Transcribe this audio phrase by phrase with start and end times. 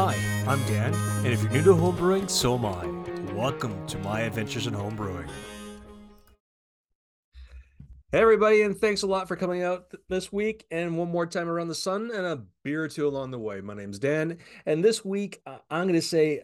[0.00, 0.14] Hi,
[0.46, 2.86] I'm Dan, and if you're new to homebrewing, so am I.
[3.34, 5.28] Welcome to my adventures in homebrewing.
[8.12, 11.26] Hey, everybody, and thanks a lot for coming out th- this week and one more
[11.26, 13.60] time around the sun and a beer or two along the way.
[13.60, 16.42] My name's Dan, and this week uh, I'm going to say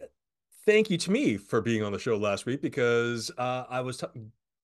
[0.65, 3.99] thank you to me for being on the show last week because uh, I was
[3.99, 4.07] t-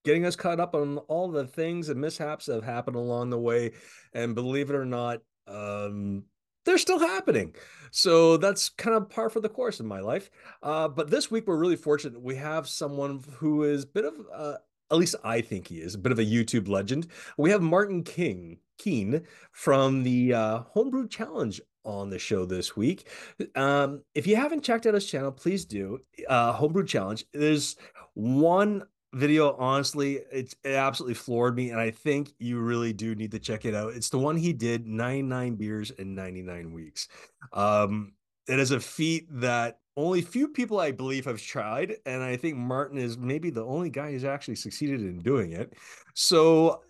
[0.04, 3.40] getting us caught up on all the things and mishaps that have happened along the
[3.40, 3.72] way.
[4.12, 6.26] And believe it or not, um,
[6.66, 7.56] they're still happening.
[7.92, 10.30] So that's kind of par for the course in my life.
[10.64, 12.22] Uh, but this week, we're really fortunate.
[12.22, 14.56] We have someone who is a bit of, uh,
[14.90, 17.08] at least I think he is, a bit of a YouTube legend.
[17.38, 18.60] We have Martin King.
[18.78, 23.08] Keen from the uh, Homebrew Challenge on the show this week.
[23.54, 26.00] Um, if you haven't checked out his channel, please do.
[26.28, 27.24] Uh, Homebrew Challenge.
[27.32, 27.76] There's
[28.16, 28.84] one
[29.14, 33.40] video honestly it's it absolutely floored me and i think you really do need to
[33.40, 33.94] check it out.
[33.94, 37.08] It's the one he did 99 beers in 99 weeks.
[37.52, 38.14] Um
[38.48, 42.56] it is a feat that only few people i believe have tried and i think
[42.56, 45.74] martin is maybe the only guy who's actually succeeded in doing it.
[46.14, 46.82] So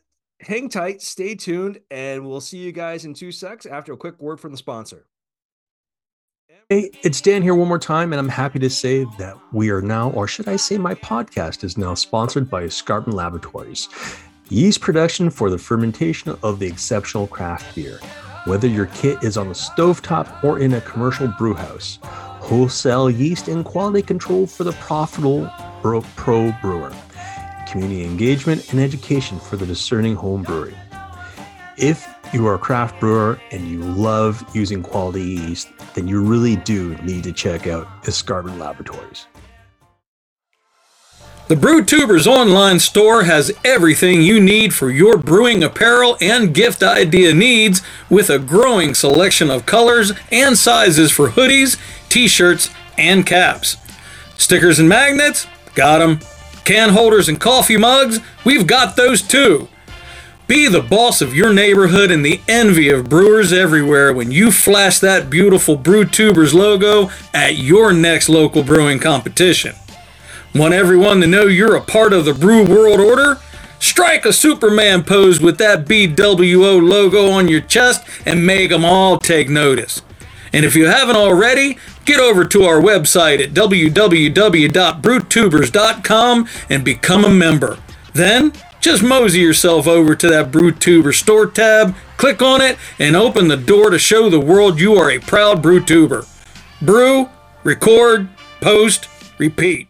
[0.42, 4.20] hang tight stay tuned and we'll see you guys in two secs after a quick
[4.22, 5.08] word from the sponsor
[6.72, 9.82] Hey, it's Dan here one more time, and I'm happy to say that we are
[9.82, 13.90] now, or should I say, my podcast is now sponsored by Escarpment Laboratories,
[14.48, 18.00] yeast production for the fermentation of the exceptional craft beer.
[18.46, 23.66] Whether your kit is on a stovetop or in a commercial brewhouse, wholesale yeast and
[23.66, 26.96] quality control for the profitable pro brewer,
[27.68, 30.78] community engagement and education for the discerning home brewery.
[31.82, 36.58] If you are a craft brewer and you love using quality yeast, then you really
[36.58, 39.26] do need to check out Escarpment Laboratories.
[41.48, 47.34] The BrewTubers online store has everything you need for your brewing apparel and gift idea
[47.34, 53.78] needs with a growing selection of colors and sizes for hoodies, t-shirts, and caps.
[54.38, 55.48] Stickers and magnets?
[55.74, 56.20] Got them.
[56.64, 58.20] Can holders and coffee mugs?
[58.46, 59.68] We've got those too.
[60.52, 65.00] Be the boss of your neighborhood and the envy of brewers everywhere when you flash
[65.00, 69.74] that beautiful BrewTubers logo at your next local brewing competition.
[70.54, 73.38] Want everyone to know you're a part of the Brew World Order?
[73.80, 79.20] Strike a Superman pose with that BWO logo on your chest and make them all
[79.20, 80.02] take notice.
[80.52, 87.30] And if you haven't already, get over to our website at www.brewtubers.com and become a
[87.30, 87.78] member.
[88.14, 88.52] Then
[88.82, 93.56] just mosey yourself over to that BrewTuber store tab, click on it, and open the
[93.56, 96.28] door to show the world you are a proud BrewTuber.
[96.82, 97.30] Brew,
[97.64, 98.28] record,
[98.60, 99.88] post, repeat.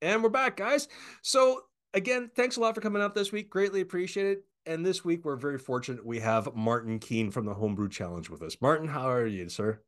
[0.00, 0.88] And we're back, guys.
[1.22, 1.62] So,
[1.94, 3.50] again, thanks a lot for coming out this week.
[3.50, 4.44] Greatly appreciate it.
[4.64, 8.42] And this week, we're very fortunate we have Martin Keen from the Homebrew Challenge with
[8.42, 8.56] us.
[8.60, 9.80] Martin, how are you, sir?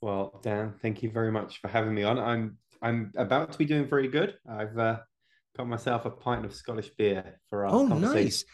[0.00, 2.18] Well, Dan, thank you very much for having me on.
[2.18, 4.34] I'm I'm about to be doing very good.
[4.48, 4.98] I've uh,
[5.56, 8.44] got myself a pint of Scottish beer for our Oh, nice.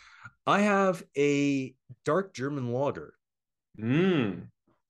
[0.46, 3.14] I have a dark German lager.
[3.78, 4.48] Mm.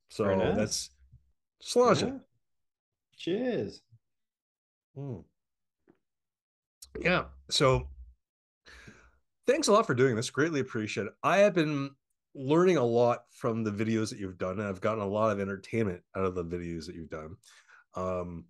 [0.09, 0.57] So nice.
[0.57, 0.91] that's
[1.63, 2.03] Sláinte.
[2.03, 2.19] Yeah.
[3.17, 3.83] Cheers.
[4.97, 5.25] Mm.
[7.01, 7.25] Yeah.
[7.51, 7.89] So
[9.47, 10.31] thanks a lot for doing this.
[10.31, 11.13] Greatly appreciate it.
[11.23, 11.91] I have been
[12.35, 15.41] learning a lot from the videos that you've done, and I've gotten a lot of
[15.41, 17.37] entertainment out of the videos that you've done.
[17.95, 18.45] Um,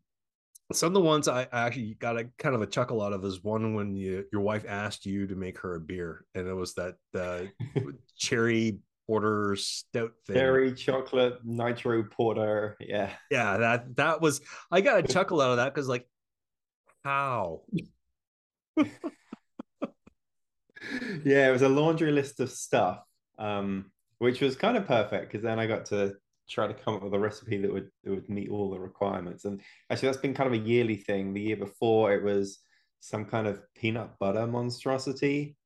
[0.72, 3.42] some of the ones I actually got a kind of a chuckle out of is
[3.42, 6.74] one when you, your wife asked you to make her a beer, and it was
[6.74, 7.44] that uh,
[8.18, 10.36] cherry porter stout thing.
[10.36, 12.76] Cherry chocolate nitro porter.
[12.80, 13.10] Yeah.
[13.30, 16.06] Yeah, that that was I got a chuckle out of that because like
[17.02, 17.62] how
[18.76, 18.84] yeah,
[21.48, 23.02] it was a laundry list of stuff,
[23.38, 26.12] um, which was kind of perfect because then I got to
[26.48, 29.44] try to come up with a recipe that would that would meet all the requirements.
[29.44, 31.34] And actually, that's been kind of a yearly thing.
[31.34, 32.60] The year before, it was
[33.00, 35.56] some kind of peanut butter monstrosity.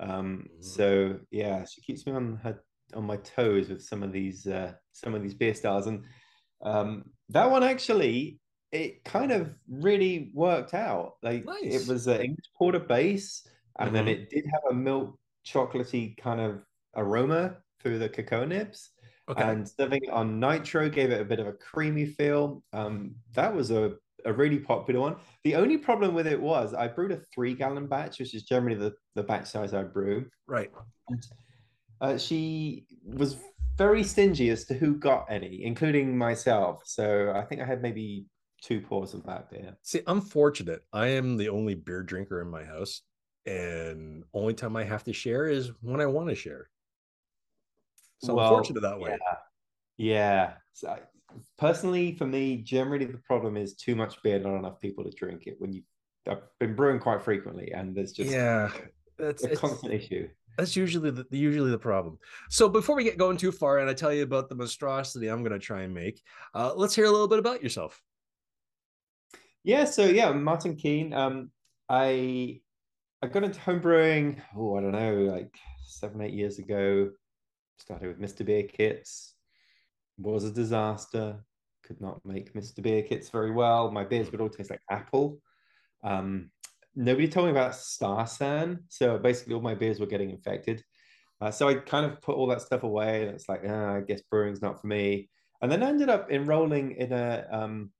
[0.00, 0.60] Um, Mhm.
[0.60, 2.62] so yeah, she keeps me on her
[2.94, 6.04] on my toes with some of these uh, some of these beer styles, and
[6.62, 8.40] um, that one actually
[8.72, 11.14] it kind of really worked out.
[11.22, 11.62] Like Nice.
[11.62, 13.46] it was an English porter base,
[13.78, 14.08] and then Mhm.
[14.08, 16.64] it did have a milk chocolatey kind of
[16.96, 18.92] aroma through the cocoa nibs.
[19.28, 22.62] Okay And serving it on nitro gave it a bit of a creamy feel.
[22.72, 23.94] Um, that was a,
[24.24, 25.16] a really popular one.
[25.44, 28.76] The only problem with it was I brewed a three gallon batch, which is generally
[28.76, 30.26] the, the batch size I brew.
[30.46, 30.70] right
[32.00, 33.36] Uh, she was
[33.78, 36.82] very stingy as to who got any, including myself.
[36.84, 38.26] So I think I had maybe
[38.62, 39.76] two pours of that beer.
[39.82, 40.82] See, I'm fortunate.
[40.92, 43.02] I am the only beer drinker in my house,
[43.44, 46.68] and only time I have to share is when I want to share.
[48.18, 49.18] So Well, fortunate that way.
[49.18, 49.36] Yeah.
[49.98, 50.52] Yeah.
[50.72, 51.00] So I,
[51.58, 55.46] personally, for me, generally the problem is too much beer, not enough people to drink
[55.46, 55.56] it.
[55.58, 55.82] When you,
[56.28, 58.70] I've been brewing quite frequently, and there's just yeah,
[59.18, 60.28] that's a constant issue.
[60.56, 62.18] That's usually the usually the problem.
[62.50, 65.42] So before we get going too far, and I tell you about the monstrosity I'm
[65.42, 66.22] going to try and make,
[66.54, 68.00] uh, let's hear a little bit about yourself.
[69.64, 71.12] Yeah, so yeah, Martin Keen.
[71.12, 71.50] Um,
[71.88, 72.60] I
[73.22, 74.40] I got into homebrewing.
[74.56, 75.54] Oh, I don't know, like
[75.84, 77.10] seven eight years ago.
[77.78, 78.44] Started with Mr.
[78.44, 79.34] Beer kits.
[80.18, 81.44] Was a disaster.
[81.82, 82.82] Could not make Mr.
[82.82, 83.90] Beer kits very well.
[83.90, 85.38] My beers would all taste like apple.
[86.02, 86.50] Um,
[86.94, 88.84] nobody told me about Star San.
[88.88, 90.82] So basically, all my beers were getting infected.
[91.40, 93.22] Uh, so I kind of put all that stuff away.
[93.22, 95.28] And it's like, oh, I guess brewing's not for me.
[95.62, 97.90] And then I ended up enrolling in a, um,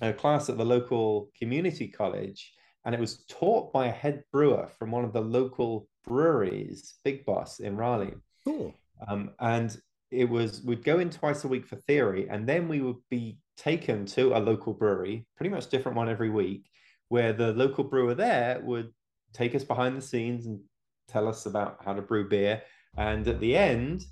[0.00, 2.52] a class at the local community college.
[2.84, 7.24] And it was taught by a head brewer from one of the local breweries, Big
[7.24, 8.14] Boss in Raleigh.
[8.44, 8.74] Cool.
[9.08, 9.76] Um, and
[10.10, 12.28] it was, we'd go in twice a week for theory.
[12.28, 16.30] And then we would be taken to a local brewery, pretty much different one every
[16.30, 16.66] week
[17.08, 18.90] where the local brewer there would
[19.32, 20.60] take us behind the scenes and
[21.08, 22.62] tell us about how to brew beer.
[22.96, 24.04] And at the end,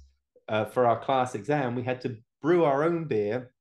[0.49, 3.53] uh, for our class exam, we had to brew our own beer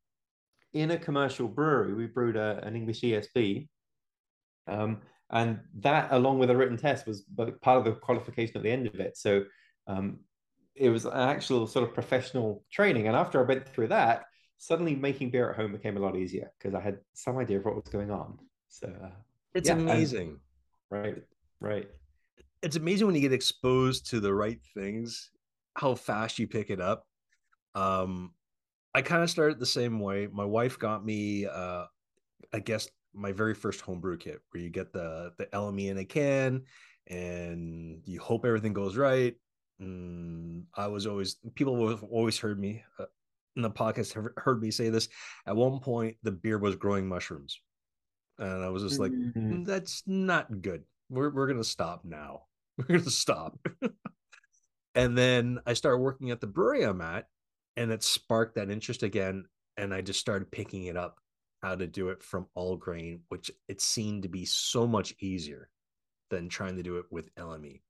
[0.73, 1.93] in a commercial brewery.
[1.93, 3.67] We brewed a, an English ESB.
[4.67, 7.23] Um, and that, along with a written test, was
[7.61, 9.15] part of the qualification at the end of it.
[9.17, 9.45] So
[9.87, 10.19] um,
[10.75, 13.07] it was an actual sort of professional training.
[13.07, 14.25] And after I went through that,
[14.57, 17.65] suddenly making beer at home became a lot easier because I had some idea of
[17.65, 18.37] what was going on.
[18.69, 19.09] So uh,
[19.53, 20.39] it's yeah, amazing.
[20.89, 21.15] right,
[21.59, 21.89] right.
[22.61, 25.31] It's amazing when you get exposed to the right things,
[25.75, 27.05] how fast you pick it up.
[27.73, 28.33] Um,
[28.93, 30.27] I kind of started the same way.
[30.31, 31.85] My wife got me, uh,
[32.53, 36.05] I guess, my very first homebrew kit, where you get the the LME in a
[36.05, 36.63] can,
[37.07, 39.35] and you hope everything goes right.
[39.81, 43.05] And I was always people have always heard me uh,
[43.55, 45.09] in the podcast have heard me say this.
[45.45, 47.59] At one point, the beer was growing mushrooms
[48.41, 49.63] and I was just like, mm-hmm.
[49.63, 50.83] "That's not good.
[51.09, 52.43] We're we're gonna stop now.
[52.77, 53.59] We're gonna stop."
[54.95, 57.27] and then I started working at the brewery I'm at,
[57.77, 59.45] and it sparked that interest again,
[59.77, 61.17] and I just started picking it up
[61.61, 65.69] how to do it from all grain, which it seemed to be so much easier
[66.31, 67.81] than trying to do it with LME.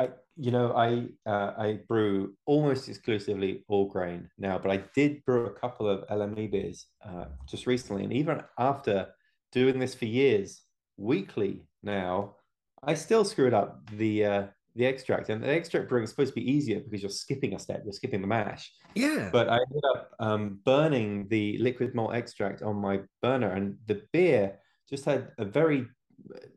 [0.00, 5.22] I, you know, I uh, I brew almost exclusively all grain now, but I did
[5.26, 9.08] brew a couple of LME beers uh, just recently, and even after
[9.52, 10.62] doing this for years,
[10.96, 12.36] weekly now,
[12.82, 14.42] I still screwed up the uh,
[14.74, 15.28] the extract.
[15.28, 17.92] And the extract brewing is supposed to be easier because you're skipping a step, you're
[17.92, 18.72] skipping the mash.
[18.94, 19.28] Yeah.
[19.30, 24.02] But I ended up um, burning the liquid malt extract on my burner, and the
[24.12, 24.58] beer
[24.88, 25.86] just had a very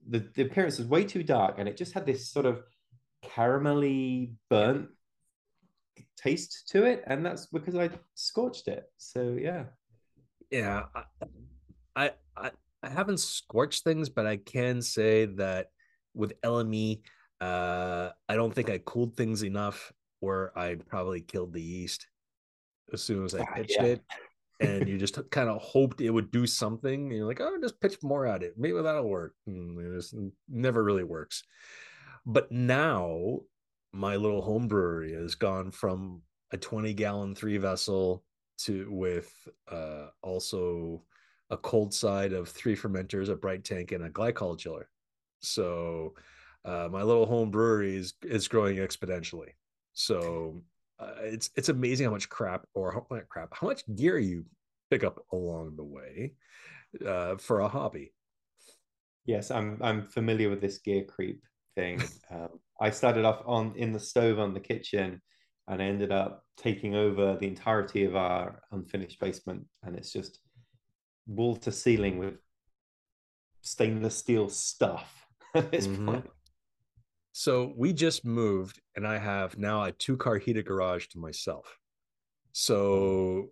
[0.08, 2.64] the, the appearance was way too dark, and it just had this sort of
[3.24, 4.90] caramelly burnt
[6.16, 8.86] taste to it, and that's because I scorched it.
[8.98, 9.66] So yeah,
[10.50, 10.84] yeah.
[11.96, 15.68] I I I haven't scorched things, but I can say that
[16.14, 17.02] with LME,
[17.42, 22.08] uh, I don't think I cooled things enough, where I probably killed the yeast
[22.92, 23.84] as soon as I ah, pitched yeah.
[23.86, 24.02] it.
[24.60, 27.08] and you just kind of hoped it would do something.
[27.08, 28.54] And you're like, oh, just pitch more at it.
[28.58, 29.34] Maybe that'll work.
[29.48, 30.16] And it just
[30.48, 31.44] never really works.
[32.26, 33.42] But now
[33.92, 36.22] my little home brewery has gone from
[36.52, 38.24] a 20 gallon three vessel
[38.60, 39.32] to with
[39.70, 41.04] uh, also
[41.50, 44.90] a cold side of three fermenters, a bright tank, and a glycol chiller.
[45.40, 46.14] So
[46.66, 49.52] uh, my little home brewery is, is growing exponentially.
[49.94, 50.62] So
[51.00, 54.46] uh, it's it's amazing how much crap or not crap, how much gear you
[54.90, 56.34] pick up along the way
[57.06, 58.14] uh, for a hobby.
[59.26, 61.44] Yes, I'm I'm familiar with this gear creep
[61.76, 62.02] thing.
[62.32, 65.22] Um, I started off on in the stove on the kitchen,
[65.68, 70.40] and I ended up taking over the entirety of our unfinished basement, and it's just
[71.28, 72.36] wall to ceiling with
[73.62, 76.08] stainless steel stuff at this mm-hmm.
[76.08, 76.30] point.
[77.34, 81.78] So we just moved, and I have now a two car heated garage to myself.
[82.52, 83.50] So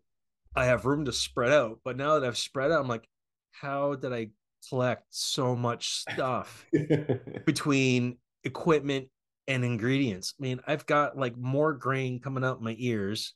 [0.56, 1.80] I have room to spread out.
[1.84, 3.08] But now that I've spread out, I'm like,
[3.51, 4.30] how did I
[4.70, 6.65] collect so much stuff
[7.46, 9.08] between equipment
[9.48, 10.34] and ingredients.
[10.39, 13.34] I mean, I've got like more grain coming out my ears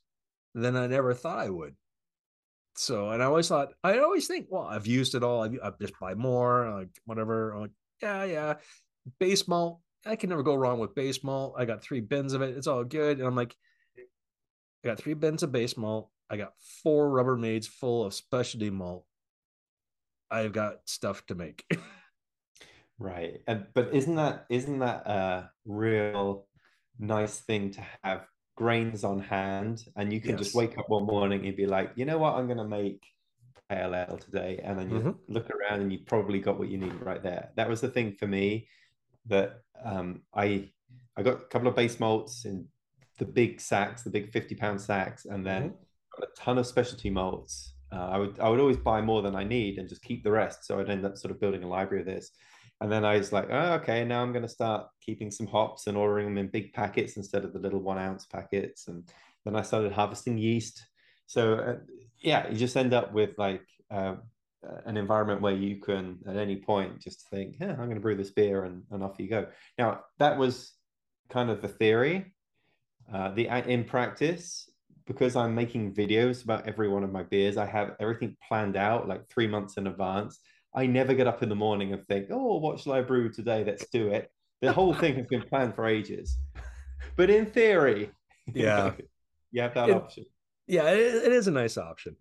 [0.54, 1.76] than I never thought I would.
[2.78, 5.44] So, and I always thought, I always think, well, I've used it all.
[5.44, 7.54] I, I just buy more, like whatever.
[7.54, 8.54] I'm like, yeah, yeah.
[9.20, 11.56] Base malt, I can never go wrong with base malt.
[11.58, 12.58] I got three bins of it.
[12.58, 13.20] It's all good.
[13.20, 13.56] And I'm like,
[13.98, 16.10] I got three bins of base malt.
[16.30, 16.54] I got
[16.84, 19.06] four Rubbermaids full of specialty malt.
[20.32, 21.66] I've got stuff to make.
[23.00, 23.42] right.
[23.48, 26.48] And but isn't that isn't that a real
[27.00, 30.40] nice thing to have grains on hand, and you can Yes.
[30.40, 33.04] just wake up one morning and be like, you know what, I'm gonna make
[33.70, 35.20] pale ale today, and then you Mhm.
[35.28, 37.52] look around and you probably got what you need right there.
[37.56, 38.70] That was the thing for me
[39.28, 40.72] that um, I
[41.18, 42.70] I got a couple of base malts in
[43.20, 45.76] the big sacks, the big 50 pound sacks, and then
[46.18, 47.75] got a ton of specialty malts.
[47.96, 50.32] Uh, I would I would always buy more than I need and just keep the
[50.32, 50.66] rest.
[50.66, 52.32] So I'd end up sort of building a library of this.
[52.82, 55.88] And then I was like, oh, okay, now I'm going to start keeping some hops
[55.88, 58.88] and ordering them in big packets instead of the little one ounce packets.
[58.88, 59.10] And
[59.46, 60.86] then I started harvesting yeast.
[61.26, 61.76] So uh,
[62.20, 64.16] yeah, you just end up with like uh,
[64.86, 68.16] an environment where you can at any point just think, yeah, I'm going to brew
[68.16, 69.48] this beer and, and off you go.
[69.78, 70.74] Now that was
[71.30, 72.34] kind of the theory.
[73.14, 74.70] Uh, the in practice,
[75.08, 79.08] because I'm making videos about every one of my beers, I have everything planned out
[79.08, 80.40] like three months in advance.
[80.74, 83.64] I never get up in the morning and think, oh, what shall I brew today?
[83.64, 84.32] Let's do it.
[84.62, 86.38] The whole thing has been planned for ages.
[87.16, 88.10] But in theory,
[88.54, 88.94] Yeah.
[89.52, 90.26] you have that It- option.
[90.68, 92.16] Yeah, it, it is a nice option.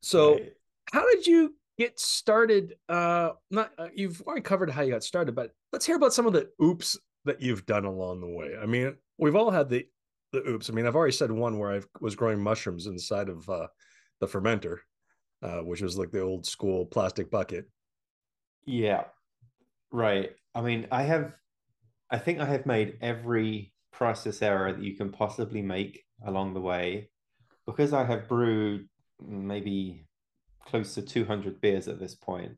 [0.00, 0.52] So, Right.
[0.92, 2.74] how did you get started?
[2.88, 6.26] Uh, not uh, you've already covered how you got started, but let's hear about some
[6.26, 8.56] of the oops that you've done along the way.
[8.60, 9.86] I mean, we've all had the
[10.34, 10.68] the oops.
[10.68, 13.68] I mean, I've already said one where I was growing mushrooms inside of uh,
[14.20, 14.78] the fermenter,
[15.42, 17.66] uh, which was like the old school plastic bucket.
[18.66, 19.04] Yeah,
[19.90, 20.30] right.
[20.54, 21.32] I mean, I have,
[22.10, 26.60] I think I have made every process error that you can possibly make along the
[26.60, 27.10] way
[27.66, 28.88] because I have brewed
[29.24, 30.06] maybe
[30.66, 32.52] close to 200 beers at this point.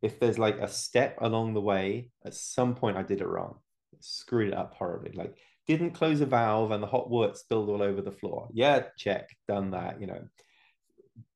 [0.00, 3.58] If there's like a step along the way, at some point I did it wrong,
[4.00, 5.12] screwed it up horribly.
[5.12, 8.48] Like, didn't close a valve and the hot wort spilled all over the floor.
[8.52, 10.22] Yeah, check, done that, you know.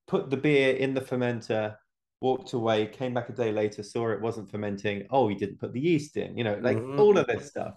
[0.07, 1.77] Put the beer in the fermenter,
[2.21, 5.07] walked away, came back a day later, saw it wasn't fermenting.
[5.11, 6.99] Oh, he didn't put the yeast in, you know, like Mhm.
[6.99, 7.75] all of this stuff.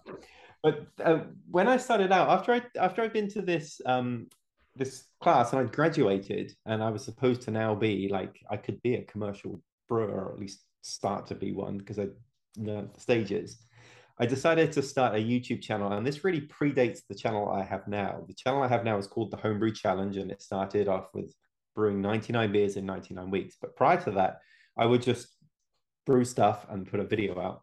[0.62, 4.28] But uh, when I started out, after I after I'd been to this um
[4.76, 8.82] this class and I'd graduated and I was supposed to now be like I could
[8.82, 12.08] be a commercial brewer or at least start to be one because I
[12.58, 13.66] learned the stages.
[14.22, 17.88] I decided to start a YouTube channel, and this really predates the channel I have
[17.88, 18.26] now.
[18.28, 21.34] The channel I have now is called the Homebrew Challenge, and it started off with
[21.74, 23.56] brewing 99 beers in 99 weeks.
[23.62, 24.40] But prior to that,
[24.78, 25.30] I would just
[26.06, 27.62] brew stuff and put a video out.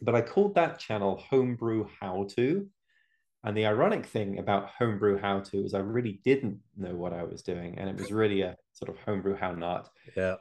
[0.00, 2.66] But I called that channel Homebrew How To.
[3.44, 7.24] And the ironic thing about Homebrew How To is I really didn't know what I
[7.24, 10.36] was doing, and it was really a sort of homebrew how not Yeah.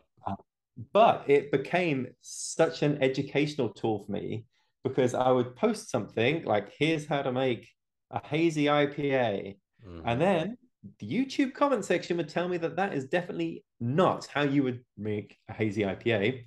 [0.93, 4.45] but it became such an educational tool for me
[4.83, 7.69] because I would post something like, here's how to make
[8.11, 9.57] a hazy IPA.
[9.85, 10.01] Mhm.
[10.05, 10.57] And then
[10.99, 14.83] the YouTube comment section would tell me that that is definitely not how you would
[14.97, 16.45] make a hazy IPA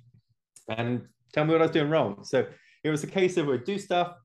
[0.67, 2.23] and tell me what I was doing wrong.
[2.23, 2.47] So
[2.83, 4.15] it was a case of we'd do stuff.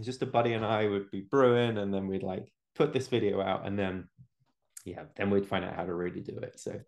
[0.00, 3.40] Just a buddy and I would be brewing, and then we'd like put this video
[3.40, 4.08] out, and then
[4.84, 6.60] yeah, then we'd find out how to really do it.
[6.60, 6.78] So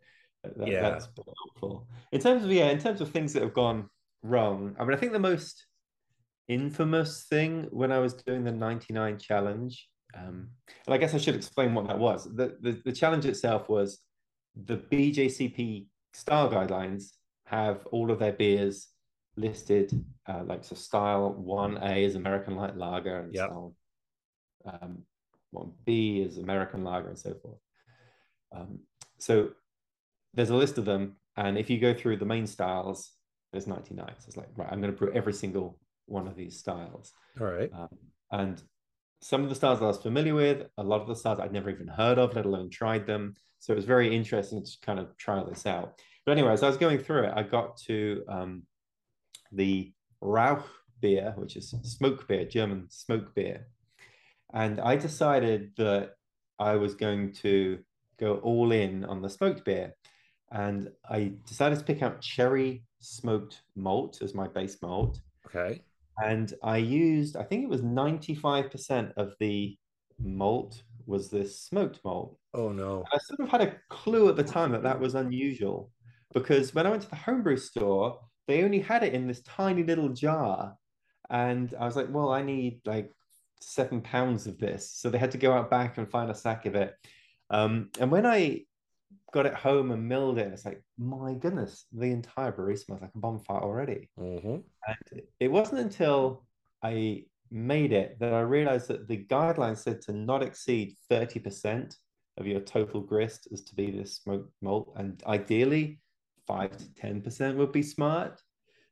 [0.45, 0.81] that, Yeah.
[0.83, 1.88] that's helpful.
[2.12, 3.88] In terms of yeah, in terms of things that have gone
[4.23, 5.67] wrong, I mean, I think the most
[6.49, 10.49] infamous thing when I was doing the 99 challenge, um,
[10.87, 12.25] and I guess I should explain what that was.
[12.25, 13.99] The, the the challenge itself was
[14.64, 17.11] the BJCP style guidelines
[17.47, 18.88] have all of their beers
[19.37, 23.47] listed uh, like so style 1A is American light lager and Yep.
[23.47, 23.75] style
[24.67, 24.99] um,
[25.55, 27.59] 1B is American lager and so forth.
[28.55, 28.81] Um,
[29.19, 29.50] so
[30.35, 33.12] there's a list of them, and if you go through the main styles,
[33.52, 34.07] there's 99.
[34.19, 35.78] So it's like, right, I'm going to brew every single
[36.09, 37.12] one of these styles.
[37.41, 37.71] All right.
[37.73, 37.88] Um,
[38.31, 38.62] and
[39.21, 41.71] some of the styles I was familiar with, a lot of the styles I'd never
[41.71, 43.35] even heard of, let alone tried them.
[43.59, 46.00] So it was very interesting to kind of try this out.
[46.25, 48.62] But anyway, as I was going through it, I got to um,
[49.50, 50.65] the Rauch
[51.00, 53.67] beer, which is smoke beer, German smoke beer.
[54.53, 56.12] And I decided that
[56.59, 57.79] I was going to
[58.19, 59.95] go all in on the smoked beer.
[60.50, 65.81] And I decided to pick out cherry smoked malt as my base malt Okay.
[66.25, 69.77] And I used, I think it was 95% of the
[70.21, 72.37] malt was this smoked malt.
[72.55, 73.05] Oh no.
[73.13, 75.91] I sort of had a clue at the time that that was unusual
[76.35, 79.83] because when I went to the homebrew store, they only had it in this tiny
[79.83, 80.75] little jar.
[81.31, 83.11] And I was like, well, I need like
[83.61, 84.91] seven pounds of this.
[84.93, 86.95] So they had to go out back and find a sack of it.
[87.51, 88.63] Um, and when I
[89.33, 93.03] got it home and milled it, And it's like, my goodness, the entire brewery smells
[93.03, 94.09] like a bonfire already.
[94.19, 94.65] Mhm.
[94.87, 96.47] And it wasn't until
[96.83, 101.97] I made it that I realized that the guidelines said to not exceed 30%
[102.37, 104.93] of your total grist is to be this smoked malt.
[104.97, 106.01] And ideally,
[106.47, 108.41] 5 to 10% would be smart.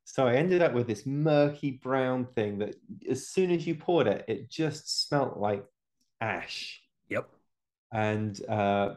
[0.05, 2.77] So I ended up with this murky brown thing that
[3.11, 5.65] as soon as you poured it, it just smelt like
[6.21, 6.83] ash.
[7.09, 7.29] Yep.
[7.93, 8.97] and uh,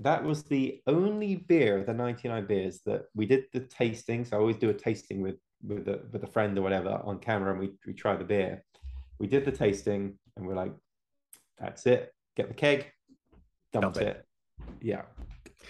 [0.00, 4.24] that was the only beer, the 99 beers that we did the tasting.
[4.24, 5.36] So I always do a tasting with
[5.66, 8.64] with a, with a friend or whatever on camera, and we we try the beer.
[9.18, 10.72] We did the tasting, and we're like,
[11.58, 12.12] "That's it.
[12.36, 12.92] Get the keg,
[13.72, 14.08] dumped it.
[14.08, 14.26] it.
[14.80, 15.02] Yeah,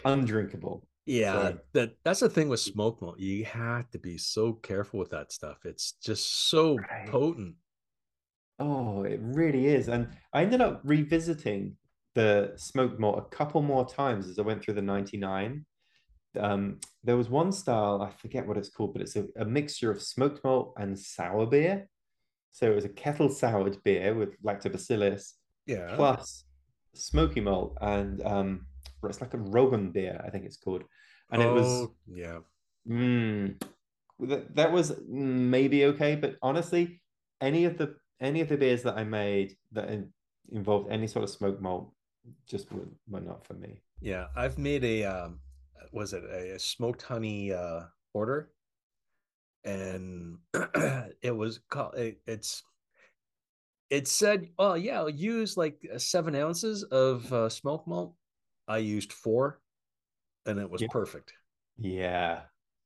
[0.05, 3.19] undrinkable." Yeah, so, that that's the thing with smoke malt.
[3.19, 5.67] You have to be so careful with that stuff.
[5.67, 7.09] It's just so right.
[7.09, 7.57] potent.
[8.59, 9.89] Oh, it really is.
[9.89, 11.77] And I ended up revisiting
[12.15, 15.65] the smoked malt a couple more times as I went through the 99.
[16.39, 19.91] Um, there was one style, I forget what it's called, but it's a, a mixture
[19.91, 21.89] of smoked malt and sour beer.
[22.51, 25.33] So it was a kettle soured beer with lactobacillus,
[25.67, 26.45] yeah, plus
[26.95, 28.67] smoky malt and um,
[29.03, 30.85] it's like a Rogan beer, I think it's called,
[31.31, 32.39] and oh, it was oh, yeah,
[32.89, 33.61] mm,
[34.21, 37.01] that, that was maybe okay, but honestly,
[37.41, 39.91] any of the any of the beers that I made that
[40.53, 41.93] involved any sort of smoke malt
[42.47, 43.83] just were, were not for me.
[44.01, 45.41] Yeah, I've made a um,
[45.93, 48.51] was it a, smoked honey uh, order,
[49.65, 50.39] and
[51.23, 52.63] it was called it, it's
[53.91, 58.15] it said, oh yeah, I'll use like seven ounces of uh, smoke malt.
[58.67, 59.61] I used four,
[60.47, 60.89] and it was yeah.
[60.91, 61.33] perfect.
[61.77, 62.41] Yeah,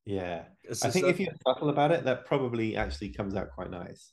[0.04, 0.44] yeah.
[0.82, 4.12] I think if you're subtle about it, that probably actually comes out quite nice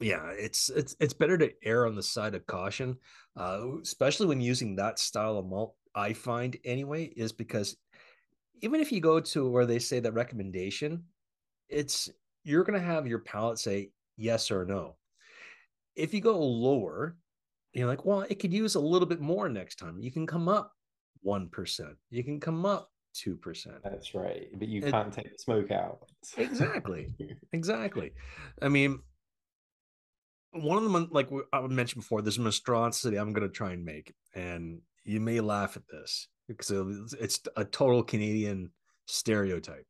[0.00, 2.96] yeah it's it's it's better to err on the side of caution
[3.36, 7.76] uh, especially when using that style of malt i find anyway is because
[8.62, 11.02] even if you go to where they say that recommendation
[11.68, 12.10] it's
[12.44, 14.96] you're going to have your palate say yes or no.
[15.94, 17.16] If you go lower
[17.72, 19.98] you're like well it could use a little bit more next time.
[19.98, 20.72] You can come up
[21.26, 25.70] 1% you can come up 2% that's right but you it, can't take the smoke
[25.70, 26.00] out.
[26.36, 27.14] Exactly
[27.52, 28.12] exactly.
[28.62, 29.00] I mean
[30.52, 33.84] one of them, like I mentioned before, there's a monstrosity I'm going to try and
[33.84, 38.70] make, and you may laugh at this because it's a total Canadian
[39.06, 39.86] stereotype.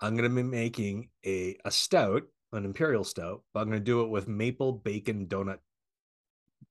[0.00, 3.84] I'm going to be making a a stout, an imperial stout, but I'm going to
[3.84, 5.58] do it with maple bacon donut,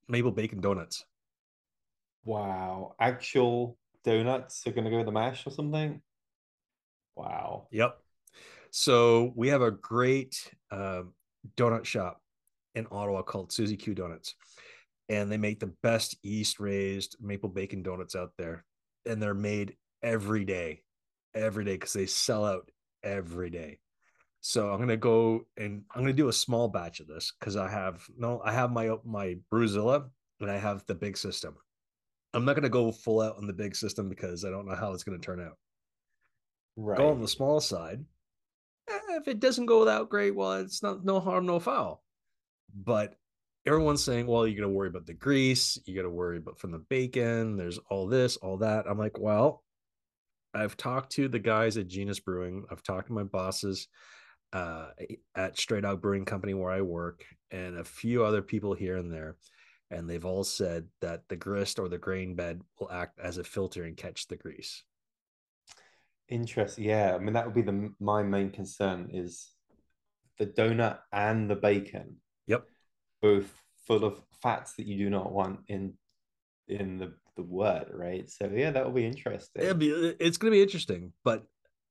[0.08, 1.06] maple bacon donuts.
[2.24, 6.02] Wow, actual donuts are going to go with the mash or something.
[7.15, 7.67] Wow.
[7.72, 7.98] Yep.
[8.72, 11.04] So we have a great uh,
[11.56, 12.22] donut shop
[12.78, 14.36] in Ottawa called Susie Q Donuts.
[15.10, 18.66] And they make the best yeast raised maple bacon donuts out there.
[19.06, 20.82] And they're made every day,
[21.34, 22.70] every day, because they sell out
[23.04, 23.80] every day.
[24.42, 27.70] So I'm gonna go and I'm gonna do a small batch of this because I
[27.70, 30.10] have no, I have my my Brewzilla
[30.40, 31.56] and I have the big system.
[32.34, 34.94] I'm not gonna go full out on the big system because I don't know how
[34.94, 35.58] it's gonna turn out.
[36.76, 36.98] Right.
[36.98, 38.06] Go on the small side.
[38.90, 42.04] Eh, if it doesn't go that great, well, it's not no harm, no foul.
[42.73, 43.15] But
[43.65, 46.60] everyone's saying, well, you got to worry about the grease, you got to worry about
[46.60, 48.86] from the bacon, there's all this, all that.
[48.88, 49.63] I'm like, well,
[50.53, 53.88] I've talked to the guys at Genus Brewing, I've talked to my bosses
[54.53, 54.88] uh,
[55.36, 59.12] at Stray Dog Brewing Company where I work, and a few other people here and
[59.12, 59.36] there.
[59.89, 63.43] And they've all said that the grist or the grain bed will act as a
[63.43, 64.84] filter and catch the grease.
[66.27, 66.84] Interesting.
[66.84, 67.15] Yeah.
[67.15, 69.49] I mean, that would be the my main concern is
[70.39, 72.17] the donut and the bacon
[72.48, 72.66] Yep.
[73.22, 73.54] Both
[73.86, 75.94] full of fats that you do not want in
[76.68, 78.30] in the the wort, right?
[78.30, 79.64] So yeah, that will be interesting.
[79.64, 81.46] It'll be it's gonna be interesting, but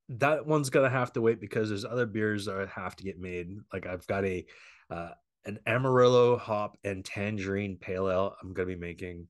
[0.08, 3.48] that one's gonna have to wait because there's other beers that have to get made.
[3.72, 4.44] Like I've got a
[4.90, 5.10] uh,
[5.46, 8.36] an Amarillo hop and tangerine pale ale.
[8.42, 9.28] I'm gonna be making.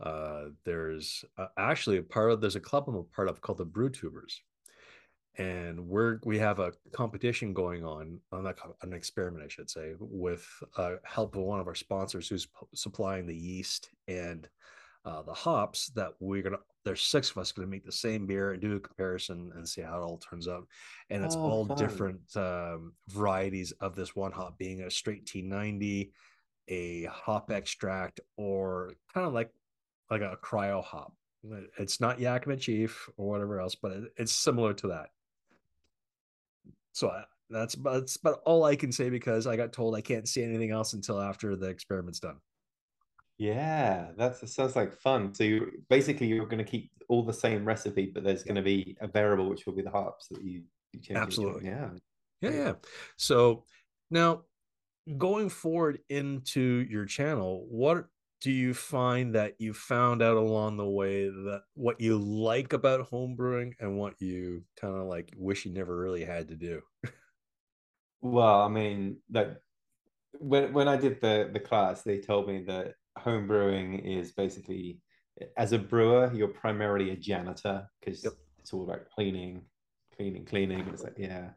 [0.00, 3.58] Uh, there's uh, actually a part of there's a club I'm a part of called
[3.58, 4.42] the Brew Tubers,
[5.38, 9.94] and we're we have a competition going on on that an experiment i should say
[9.98, 14.48] with uh, help of one of our sponsors who's p- supplying the yeast and
[15.04, 18.26] uh, the hops that we're gonna there's six of us going to make the same
[18.26, 20.66] beer and do a comparison and see how it all turns out
[21.10, 21.76] and it's oh, all fun.
[21.76, 26.10] different um, varieties of this one hop being a straight t90
[26.68, 29.50] a hop extract or kind of like
[30.10, 31.12] like a cryo hop
[31.78, 35.10] it's not Yakima Chief or whatever else, but it's similar to that.
[36.94, 40.28] So I, that's that's about all I can say because I got told I can't
[40.28, 42.36] say anything else until after the experiment's done.
[43.36, 45.34] Yeah, that's, that sounds like fun.
[45.34, 48.62] So you basically you're going to keep all the same recipe, but there's going to
[48.62, 51.18] be a variable which will be the hops that you, you change.
[51.18, 51.66] Absolutely.
[51.66, 51.90] Yeah.
[52.40, 52.72] Yeah, yeah.
[53.16, 53.64] So
[54.10, 54.42] now
[55.18, 58.06] going forward into your channel, what
[58.40, 63.10] do you find that you found out along the way that what you like about
[63.10, 66.82] homebrewing and what you kind of like wish you never really had to do?
[68.20, 69.58] well, I mean, like
[70.40, 75.02] when when I did the the class, they told me that homebrewing is basically
[75.56, 78.38] as a brewer, you're primarily a janitor because Yep.
[78.58, 79.66] it's all about cleaning,
[80.16, 80.88] cleaning, cleaning.
[80.88, 81.52] It's like, yeah,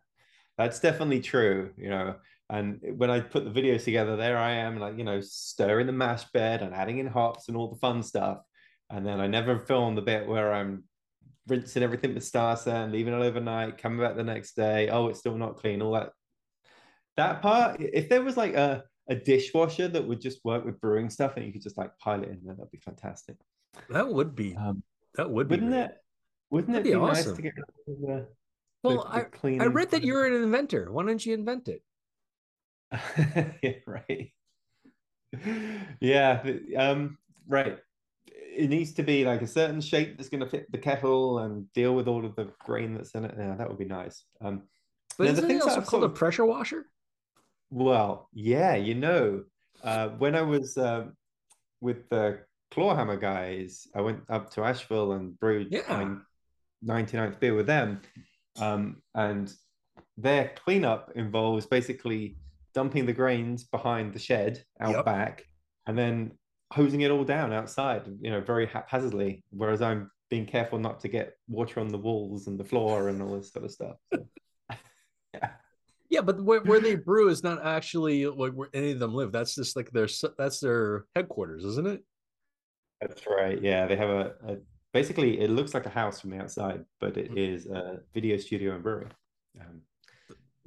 [0.57, 2.19] that's definitely true, you know.
[2.49, 5.91] And when I put the videos together, there I am, like, you know, stirring the
[5.93, 8.39] mash bed and adding in hops and all the fun stuff.
[8.89, 10.85] And then I never film the bit where I'm
[11.47, 14.87] rinsing everything with Star San, leaving it overnight, coming back the next day.
[14.89, 15.81] Oh, it's still not clean.
[15.81, 16.11] All that.
[17.17, 21.09] That part, if there was like a, a dishwasher that would just work with brewing
[21.09, 23.35] stuff and you could just like pile it in there, that'd be fantastic.
[23.89, 24.83] That would be Um,
[25.15, 25.81] that would be wouldn't great.
[25.81, 25.97] it?
[26.49, 27.35] Wouldn't That'd it be be, nice awesome.
[27.35, 27.53] to get
[27.87, 28.27] the,
[28.83, 30.91] Well, the, I the clean I read that you're an inventor.
[30.93, 31.81] Why don't you invent it?
[33.61, 34.31] yeah, right.
[35.99, 36.43] Yeah,
[36.77, 37.77] um, right.
[38.27, 41.71] It needs to be like a certain shape that's going to fit the kettle and
[41.73, 43.35] deal with all of the grain that's in it.
[43.37, 44.23] Yeah, that would be nice.
[44.41, 44.63] Um,
[45.17, 46.85] But isn't it also called sort a pressure washer?
[47.69, 49.43] well, yeah, you know,
[49.83, 51.07] uh, when I was uh,
[51.81, 52.39] with the
[52.71, 55.81] Clawhammer guys, I went up to Asheville and brewed Yeah.
[56.83, 58.01] my 99th beer with them.
[58.59, 59.53] Um, and
[60.17, 62.37] their cleanup involves basically
[62.77, 65.05] dumping the grains behind the shed out Yep.
[65.05, 65.43] back
[65.87, 66.31] and then
[66.71, 69.43] hosing it all down outside, you know, very haphazardly.
[69.49, 73.19] Whereas I'm being careful not to get water on the walls and the floor and
[73.19, 73.95] all this sort of stuff.
[74.13, 74.27] So,
[75.33, 75.49] yeah.
[76.09, 79.31] Yeah, but where, where they brew is not actually like where any of them live.
[79.33, 82.01] That's just like their that's their headquarters, isn't it?
[83.01, 83.61] That's right.
[83.61, 84.57] Yeah, they have a, a
[84.93, 87.37] basically it looks like a house from the outside, but it Mm.
[87.37, 89.07] is a video studio and brewery.
[89.59, 89.81] Um,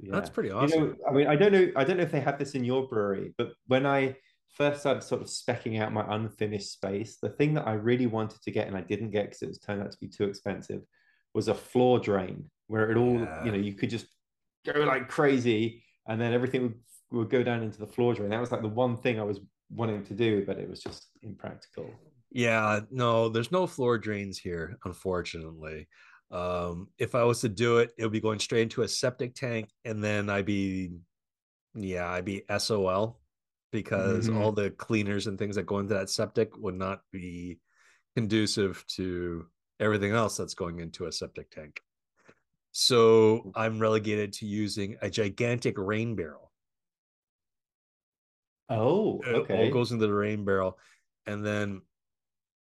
[0.09, 0.33] That's yeah.
[0.33, 0.83] pretty You awesome.
[0.89, 2.87] know, I mean, I don't know, I don't know if they have this in your
[2.87, 4.15] brewery, but when I
[4.55, 8.41] first started sort of specking out my unfinished space, the thing that I really wanted
[8.41, 10.81] to get and I didn't get because it was turned out to be too expensive
[11.33, 13.43] was a floor drain where it all, Yeah.
[13.45, 14.07] you know, you could just
[14.65, 16.79] go like crazy and then everything would,
[17.11, 18.29] would go down into the floor drain.
[18.29, 21.09] That was like the one thing I was wanting to do, but it was just
[21.21, 21.89] impractical.
[22.31, 25.87] Yeah, no, there's no floor drains here, unfortunately.
[26.31, 29.35] Um, if I was to do it, it would be going straight into a septic
[29.35, 30.91] tank, and then I'd be,
[31.75, 33.21] yeah, I'd be SOL
[33.71, 34.35] because Mhm.
[34.41, 37.59] all the cleaners and things that go into that septic would not be
[38.15, 41.81] conducive to everything else that's going into a septic tank.
[42.73, 46.51] So I'm relegated to using a gigantic rain barrel.
[48.69, 49.53] Oh, okay.
[49.53, 50.79] It all goes into the rain barrel,
[51.25, 51.81] and then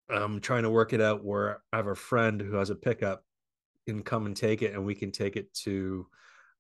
[0.10, 3.26] I'm trying to work it out where I have a friend who has a pickup
[3.88, 6.08] can come and take it, and we can take it to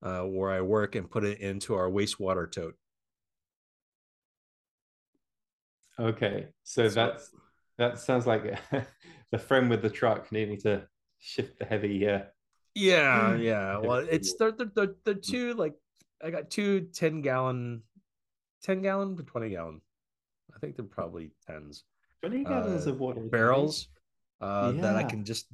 [0.01, 2.75] uh, where I work and put it into our wastewater tote.
[5.99, 6.47] Okay.
[6.63, 7.31] So that's
[7.77, 8.57] that sounds like
[9.31, 10.87] the friend with the truck needing to
[11.19, 12.21] shift the heavy uh
[12.75, 13.77] Yeah, yeah.
[13.79, 15.73] Well, it's they're, they're, they're two like
[16.23, 17.83] I got two 10 gallon,
[18.63, 19.81] 10 gallon to 20 gallon.
[20.55, 21.83] I think they're probably tens
[22.21, 23.21] 20 gallons uh, of water.
[23.21, 23.89] barrels
[24.39, 25.47] uh, that I can just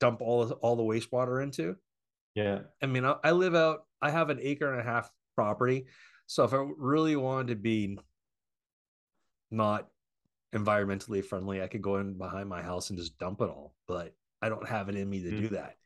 [0.00, 1.76] dump all all the wastewater into.
[2.34, 2.60] Yeah.
[2.82, 5.86] I mean, I, I live out, I have an acre and a half property.
[6.26, 7.98] So if I really wanted to be
[9.50, 9.88] not
[10.54, 13.74] environmentally friendly, I could go in behind my house and just dump it all.
[13.86, 15.52] But I don't have it in me to do Mhm.
[15.52, 15.76] that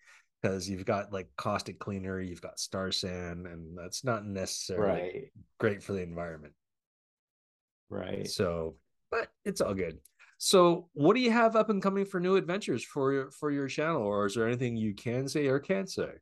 [0.41, 5.33] because you've got like caustic cleaner, you've got Star San, and that's not necessarily Right.
[5.59, 6.55] great for the environment.
[7.91, 8.29] Right.
[8.29, 8.77] So,
[9.11, 10.01] but it's all good.
[10.43, 13.69] So, what do you have up and coming for new adventures for your for your
[13.69, 16.13] channel, or is there anything you can say or can't say?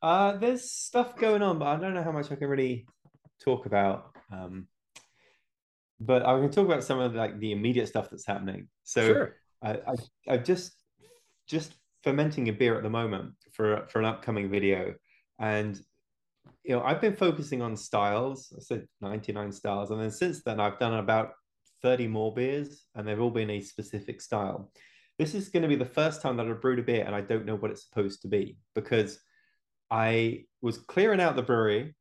[0.00, 2.86] Uh there's stuff going on, but I don't know how much I can really
[3.44, 4.12] talk about.
[4.32, 4.68] Um
[6.00, 8.68] but I can talk about some of like the immediate stuff that's happening.
[8.84, 9.36] So sure.
[9.62, 9.94] I, I
[10.26, 10.72] I've just
[11.46, 14.94] just fermenting a beer at the moment for for an upcoming video,
[15.38, 15.78] and
[16.64, 18.50] you know I've been focusing on styles.
[18.56, 21.32] I said 99 styles, and then since then I've done about
[21.82, 24.72] 30 more beers, and they've all been a specific style.
[25.18, 27.20] This is going to be the first time that I've brewed a beer and I
[27.20, 29.20] don't know what it's supposed to be because
[29.90, 31.94] I was clearing out the brewery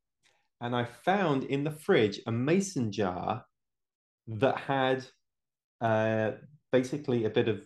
[0.62, 3.44] and I found in the fridge a mason jar
[4.28, 5.06] that had
[5.82, 6.32] uh,
[6.72, 7.65] basically a bit of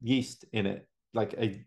[0.00, 1.64] yeast in it, like a,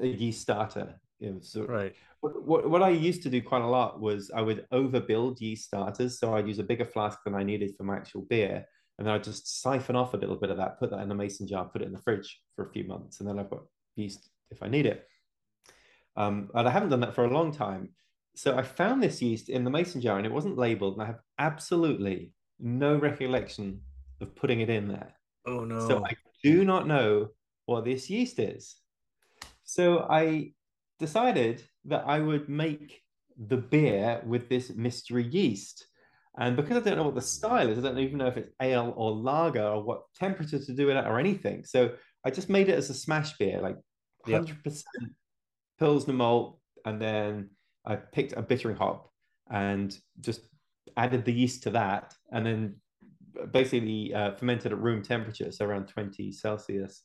[0.00, 1.00] a yeast starter.
[1.18, 1.94] You know, so Right.
[2.20, 5.66] what, what, what I used to do quite a lot was I would overbuild yeast
[5.66, 6.18] starters.
[6.18, 8.64] So I'd use a bigger flask than I needed for my actual beer.
[9.00, 11.14] And then I'd just siphon off a little bit of that, put that in a
[11.14, 13.18] mason jar, put it in the fridge for a few months.
[13.18, 13.62] And then I've got
[13.96, 15.08] yeast if I need it.
[16.18, 17.94] Um, and I haven't done that for a long time.
[18.36, 20.94] So I found this yeast in the mason jar and it wasn't labeled.
[20.94, 23.80] And I have absolutely no recollection
[24.20, 25.14] of putting it in there.
[25.46, 25.88] Oh no.
[25.88, 26.12] So I
[26.44, 27.28] do not know
[27.64, 28.76] what this yeast is.
[29.64, 30.52] So I
[30.98, 33.00] decided that I would make
[33.38, 35.86] the beer with this mystery yeast.
[36.40, 38.50] And because I don't know what the style is, I don't even know if it's
[38.62, 41.66] ale or lager or what temperature to do it at or anything.
[41.66, 41.92] So
[42.24, 43.76] I just made it as a smash beer, like
[44.26, 45.10] 100% yep.
[45.78, 46.58] Pilsner malt.
[46.86, 47.50] And then
[47.86, 49.10] I picked a bittering hop
[49.50, 50.40] and just
[50.96, 52.14] added the yeast to that.
[52.32, 52.76] And then
[53.52, 57.02] basically uh, fermented at room temperature, so around 20 Celsius.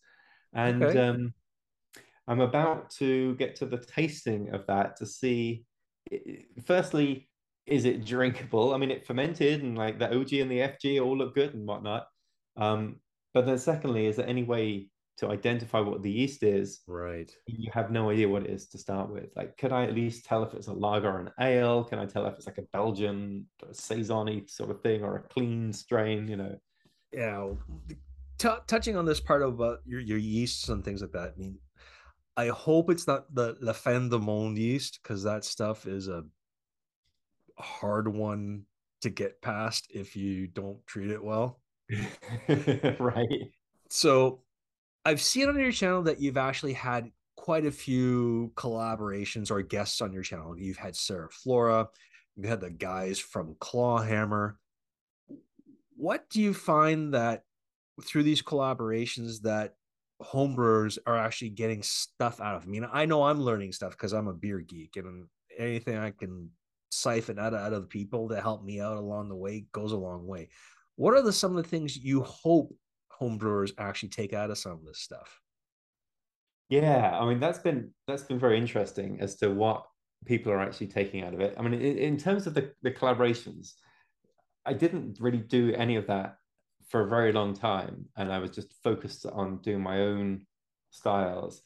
[0.53, 0.97] And okay.
[0.97, 1.33] um,
[2.29, 5.65] I'm about to get to the tasting of that to see,
[6.65, 7.27] firstly,
[7.67, 8.73] is it drinkable?
[8.73, 11.67] I mean, it fermented and like the OG and the FG all look good and
[11.67, 12.07] whatnot.
[12.57, 12.97] Um,
[13.33, 16.81] but then secondly, is there any way to identify what the yeast is?
[16.87, 17.31] Right.
[17.47, 19.29] You have no idea what it is to start with.
[19.35, 21.83] Like, could I at least tell if it's a lager or an ale?
[21.83, 25.21] Can I tell if it's like a Belgian or saison sort of thing or a
[25.21, 26.27] clean strain?
[26.27, 26.59] You know.
[27.11, 27.49] Yeah.
[28.37, 31.33] T- touching on this part about your your yeasts and things like that.
[31.35, 31.57] I mean,
[32.37, 36.23] I hope it's not the La Fin du Monde yeast because that stuff is a
[37.57, 38.65] hard one
[39.01, 41.59] to get past if you don't treat it well.
[42.99, 43.51] right.
[43.89, 44.41] So
[45.05, 50.01] I've seen on your channel that you've actually had quite a few collaborations or guests
[50.01, 50.57] on your channel.
[50.57, 51.87] You've had Sarah Flora,
[52.35, 54.57] you've had the guys from Clawhammer.
[55.95, 57.43] What do you find that
[58.03, 59.75] through these collaborations that
[60.21, 62.63] homebrewers are actually getting stuff out of?
[62.63, 66.11] I mean, I know I'm learning stuff because I'm a beer geek and anything I
[66.11, 66.49] can
[66.89, 69.91] siphon out of, out of the people to help me out along the way goes
[69.91, 70.49] a long way.
[70.95, 72.73] What are the some of the things you hope
[73.21, 75.39] homebrewers actually take out of some of this stuff?
[76.69, 79.85] Yeah, I mean that's been that's been very interesting as to what
[80.25, 81.55] people are actually taking out of it.
[81.57, 83.73] I mean, in, in terms of the, the collaborations,
[84.65, 86.37] I didn't really do any of that
[86.89, 90.45] for a very long time, and I was just focused on doing my own
[90.89, 91.61] styles.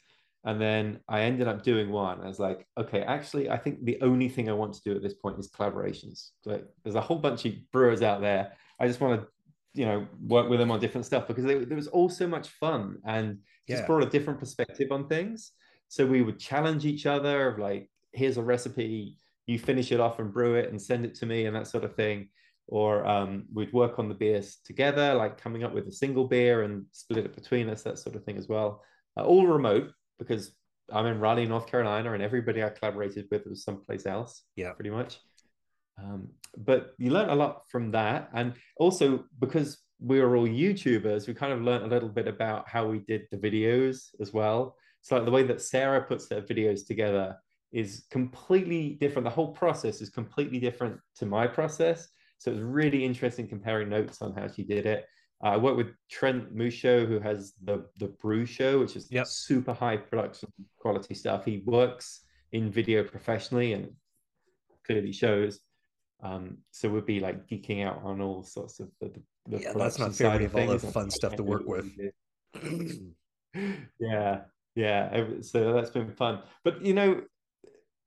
[0.46, 2.22] And then I ended up doing one.
[2.22, 5.02] I was like, okay, actually, I think the only thing I want to do at
[5.02, 6.30] this point is collaborations.
[6.46, 8.54] Like, there's a whole bunch of brewers out there.
[8.80, 9.28] I just want to,
[9.74, 12.48] you know, work with them on different stuff because they, there was all so much
[12.48, 13.86] fun and just yeah.
[13.86, 15.52] brought a different perspective on things.
[15.90, 20.20] So we would challenge each other of like, here's a recipe, you finish it off
[20.20, 22.30] and brew it and send it to me and that sort of thing.
[22.68, 26.64] Or um, we'd work on the beers together, like coming up with a single beer
[26.64, 28.84] and split it between us, that sort of thing as well.
[29.18, 30.52] Uh, all remote, because
[30.92, 34.44] I'm in Raleigh, North Carolina, and everybody I collaborated with was someplace else.
[34.56, 35.20] Yeah, pretty much.
[35.98, 41.28] Um, but you learn a lot from that, and also because we were all YouTubers,
[41.28, 44.76] we kind of learned a little bit about how we did the videos as well.
[45.02, 47.36] So like the way that Sarah puts her videos together
[47.72, 49.26] is completely different.
[49.26, 52.08] The whole process is completely different to my process.
[52.38, 55.06] So it was really interesting comparing notes on how she did it.
[55.44, 59.28] Uh, I work with Trent Musho, who has the the Brew Show, which is yep.
[59.28, 61.46] super high production quality stuff.
[61.46, 62.22] He works
[62.52, 63.92] in video professionally and
[64.86, 65.60] clearly shows.
[66.22, 69.12] Um, so we'd be like geeking out on all sorts of the,
[69.48, 70.42] the yeah, that's not fair.
[70.42, 71.86] of all the fun stuff to work with.
[74.00, 74.42] yeah,
[74.76, 75.24] yeah.
[75.42, 76.40] So that's been fun.
[76.66, 77.22] But you know,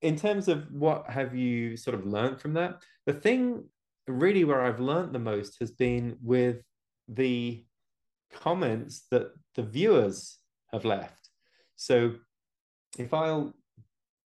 [0.02, 3.64] in terms of what have you sort of learned from that, the thing
[4.06, 6.62] really where I've learned the most has been with
[7.14, 7.64] the
[8.32, 10.38] comments that the viewers
[10.72, 11.28] have left.
[11.76, 12.14] So
[12.98, 13.54] if I'll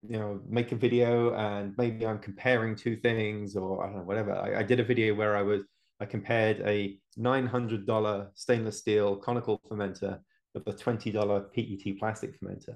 [0.07, 4.03] you know make a video and maybe I'm comparing two things or I don't know
[4.03, 4.33] whatever.
[4.33, 5.61] I, I did a video where I was
[5.99, 10.19] I compared a $900 stainless steel conical fermenter
[10.53, 12.75] with a $20 PET plastic fermenter.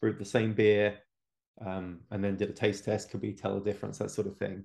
[0.00, 0.98] Brewed the same beer
[1.64, 4.36] um, and then did a taste test could we tell a difference that sort of
[4.36, 4.64] thing.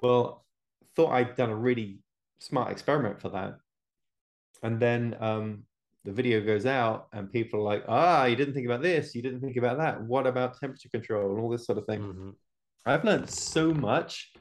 [0.00, 0.46] Well
[0.94, 2.00] thought I'd done a really
[2.38, 3.58] smart experiment for that
[4.62, 5.64] and then um,
[6.04, 9.22] the video goes out and people are like ah you didn't think about this you
[9.22, 10.02] didn't think about that.
[10.02, 11.30] What about temperature control?
[11.30, 12.00] And all this sort of thing.
[12.00, 12.30] Mm-hmm.
[12.86, 14.32] i've learned so much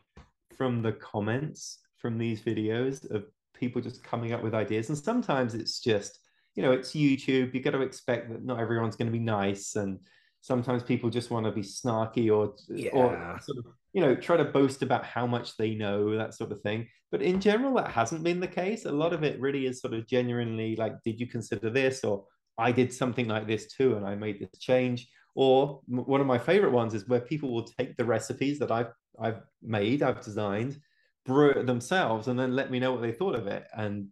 [0.56, 4.90] from the comments from these videos of people just coming up with ideas.
[4.90, 6.20] And sometimes it's just
[6.56, 7.54] you know it's youtube.
[7.54, 9.76] You got to expect that not everyone's going to be nice.
[9.76, 10.00] And
[10.42, 12.92] sometimes people just want to be snarky or yeah.
[12.94, 16.52] or sort of you know try to boast about how much they know that sort
[16.52, 16.88] of thing.
[17.12, 18.86] But in general that hasn't been the case.
[18.86, 22.04] A lot of it really is sort of genuinely like did you consider this?
[22.04, 22.25] Or
[22.58, 25.08] i did something like this too and i made this change.
[25.36, 28.91] Or one of my favorite ones is where people will take the recipes that i've
[29.21, 30.78] i've made i've designed
[31.25, 34.08] brew it themselves and then let me know what they thought of it and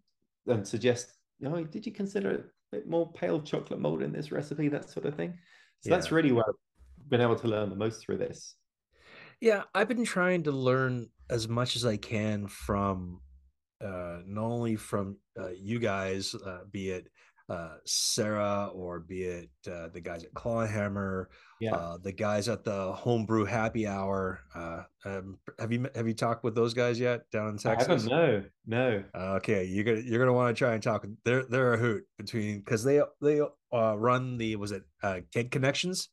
[0.48, 4.32] and suggest you know did you consider a bit more pale chocolate mold in this
[4.32, 4.68] recipe?
[4.68, 5.38] That sort of thing.
[5.82, 5.96] So yeah.
[5.96, 8.56] that's really where I've been able to learn the most through this.
[9.40, 13.22] Yeah, I've been trying to learn as much as I can from
[13.84, 17.08] uh, not only from uh, you guys, uh, be it
[17.50, 21.30] uh, Sarah or be it uh, the guys at Clawhammer,
[21.62, 21.76] Yeah.
[21.76, 24.42] uh, the guys at the Homebrew Happy Hour.
[24.56, 28.04] Uh, um, have you have you talked with those guys yet down in I Texas?
[28.04, 28.10] haven't.
[28.10, 29.04] No, no.
[29.38, 31.06] Okay, you're gonna you're gonna want to try and talk.
[31.24, 35.52] They're they're a hoot between because they they uh, run the was it uh, Keg
[35.52, 36.10] Connections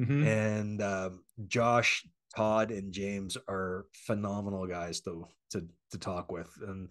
[0.00, 0.26] Mhm.
[0.26, 6.50] and um, Josh, Todd, and James are phenomenal guys to to to talk with.
[6.66, 6.88] And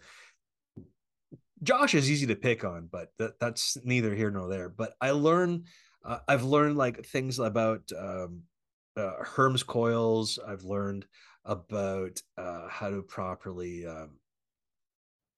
[1.63, 4.69] Josh is easy to pick on, but that, that's neither here nor there.
[4.69, 5.63] But I learn,
[6.03, 8.41] uh, I've learned like things about um,
[8.97, 10.37] uh, Herms coils.
[10.45, 11.05] I've learned
[11.45, 14.17] about uh, how to properly um,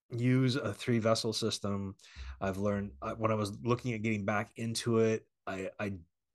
[0.10, 1.96] use a three vessel system.
[2.42, 5.94] I've learned uh, when I was looking at getting back into it, I, I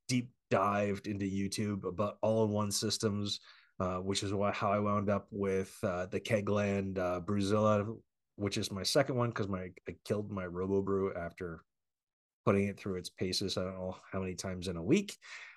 [0.08, 3.40] deep dived into YouTube about all in one systems,
[3.80, 7.96] uh, which is why how I wound up with uh, the Kegland uh, Brewzilla,
[8.36, 11.62] which is my second one because my I killed my Robo Brew after
[12.44, 13.56] putting it through its paces.
[13.56, 15.16] I don't know how many times in a week,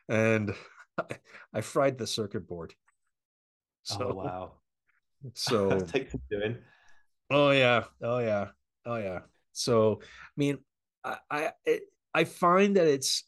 [0.10, 0.54] and
[1.54, 2.74] I fried the circuit board.
[3.84, 4.52] So oh wow.
[5.34, 6.58] so takes some doing.
[7.30, 8.50] Oh yeah, oh yeah,
[8.86, 9.20] oh yeah.
[9.52, 10.58] So I mean,
[11.04, 13.24] I I it, I find that it's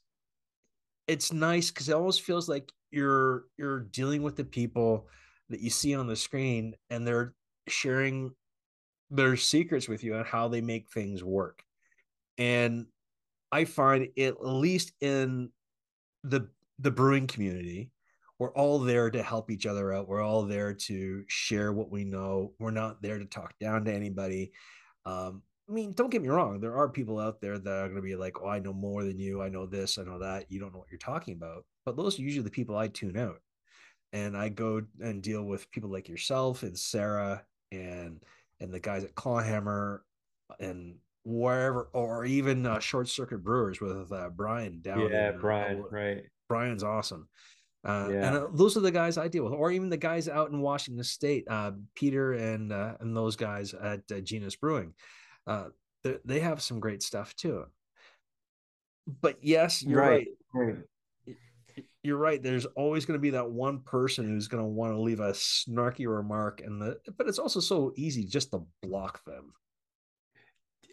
[1.07, 5.07] it's nice because it almost feels like you're you're dealing with the people
[5.49, 7.33] that you see on the screen, and they're
[7.67, 8.31] sharing
[9.09, 11.63] their secrets with you on how they make things work.
[12.37, 12.87] And
[13.51, 15.49] I find it at least in
[16.23, 17.91] the the brewing community,
[18.39, 20.07] we're all there to help each other out.
[20.07, 22.53] We're all there to share what we know.
[22.59, 24.51] We're not there to talk down to anybody.
[25.05, 26.61] Um, I mean, don't get me wrong.
[26.61, 29.03] There are people out there that are going to be like, "Oh, I know more
[29.03, 29.41] than you.
[29.41, 29.97] I know this.
[29.97, 30.45] I know that.
[30.49, 33.15] You don't know what you're talking about." But those are usually the people I tune
[33.15, 33.39] out,
[34.11, 38.21] and I go and deal with people like yourself and Sarah and
[38.59, 40.03] and the guys at Clawhammer
[40.59, 44.99] and wherever, or even uh, Short Circuit Brewers with uh, Brian down.
[45.09, 45.77] Yeah, in, uh, Brian.
[45.77, 46.25] Ol- Right.
[46.49, 47.29] Brian's awesome.
[47.85, 48.27] Uh, Yeah.
[48.27, 50.59] And uh, those are the guys I deal with, or even the guys out in
[50.59, 54.93] Washington State, uh, Peter and uh, and those guys at uh, Genus Brewing.
[55.45, 55.67] Uh,
[56.25, 57.63] they- have some great stuff too.
[59.21, 60.27] But yes, you're right.
[60.53, 60.75] Right.
[62.07, 62.41] You're right.
[62.41, 65.31] There's always going to be that one person who's going to want to leave a
[65.31, 69.51] snarky remark, and the but it's also so easy just to block them.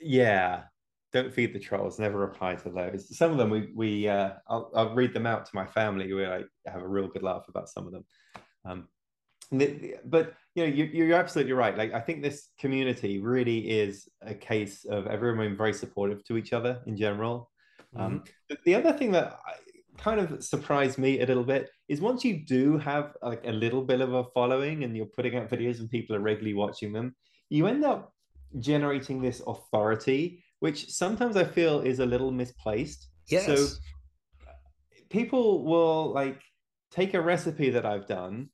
[0.03, 0.65] Yeah.
[1.13, 2.01] Don't feed the trolls.
[2.01, 3.17] Never reply to those.
[3.17, 6.13] Some of them we we uh, I'll I'll read them out to my family.
[6.13, 8.05] We like have a real good laugh about some of them.
[8.65, 8.89] Um,
[10.05, 11.79] but you know you, you're absolutely right.
[11.79, 16.37] Like I think this community really is a case of everyone being very supportive to
[16.37, 17.53] each other in general.
[17.97, 18.25] Um,
[18.65, 19.53] the other thing that I,
[19.99, 23.83] kind of surprised me a little bit is once you do have like a little
[23.83, 27.15] bit of a following and you're putting out videos and people are regularly watching them,
[27.49, 28.13] you end up
[28.59, 33.09] generating this authority, which sometimes I feel is a little misplaced.
[33.29, 33.47] Yes.
[33.47, 33.67] So
[35.11, 36.43] people will like
[36.91, 38.51] take a recipe that I've done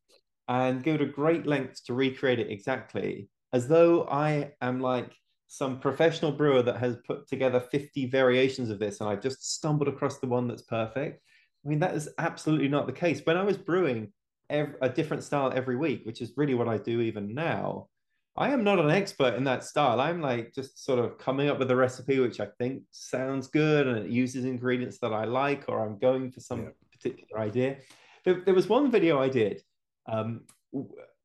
[0.48, 5.12] and go to great lengths to recreate it exactly as though I am like
[5.46, 9.88] some professional brewer that has put together 50 variations of this and I've just stumbled
[9.88, 11.22] across the one that's perfect.
[11.64, 13.20] I mean, that is absolutely not the case.
[13.24, 14.12] When I was brewing
[14.48, 17.88] ev- a different style every week, which is really what I do even now,
[18.36, 20.00] I am not an expert in that style.
[20.00, 23.86] I'm like just sort of coming up with a recipe which I think sounds good
[23.86, 26.68] and it uses ingredients that I like, or I'm going for some Yeah.
[26.92, 27.78] particular idea.
[28.24, 29.62] There, there was one video I did.
[30.06, 30.42] Um,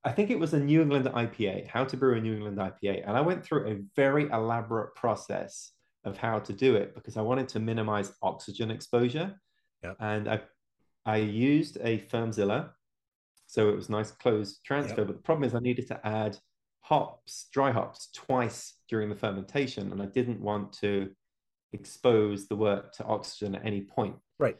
[0.04, 3.08] I think it was a New England IPA, how to brew a New England IPA.
[3.08, 5.71] And I went through a very elaborate process
[6.04, 9.39] of how to do it because I wanted to minimize oxygen exposure.
[9.86, 9.98] Yep.
[10.00, 10.41] And I,
[11.06, 12.69] I used a FermZilla.
[13.48, 15.02] So it was nice closed transfer.
[15.02, 15.08] Yep.
[15.08, 16.38] But the problem is I needed to add
[16.82, 19.91] hops, dry hops, twice during the fermentation.
[19.91, 21.12] And I didn't want to
[21.74, 24.15] expose the wort to oxygen at any point.
[24.39, 24.58] Right.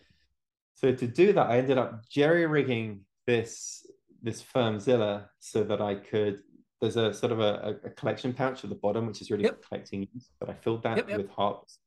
[0.76, 3.86] So to do that, I ended up jerry rigging this
[4.22, 6.40] this FermZilla so that I could.
[6.82, 9.62] There's a sort of a, a collection pouch at the bottom, which is really Yep.
[9.62, 10.08] for collecting.
[10.40, 11.18] But I filled that Yep, yep.
[11.18, 11.80] with hops,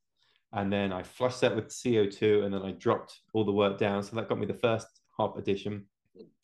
[0.53, 4.03] and then I flushed that with CO2, and then I dropped all the wort down.
[4.03, 5.85] So that got me the first hop addition.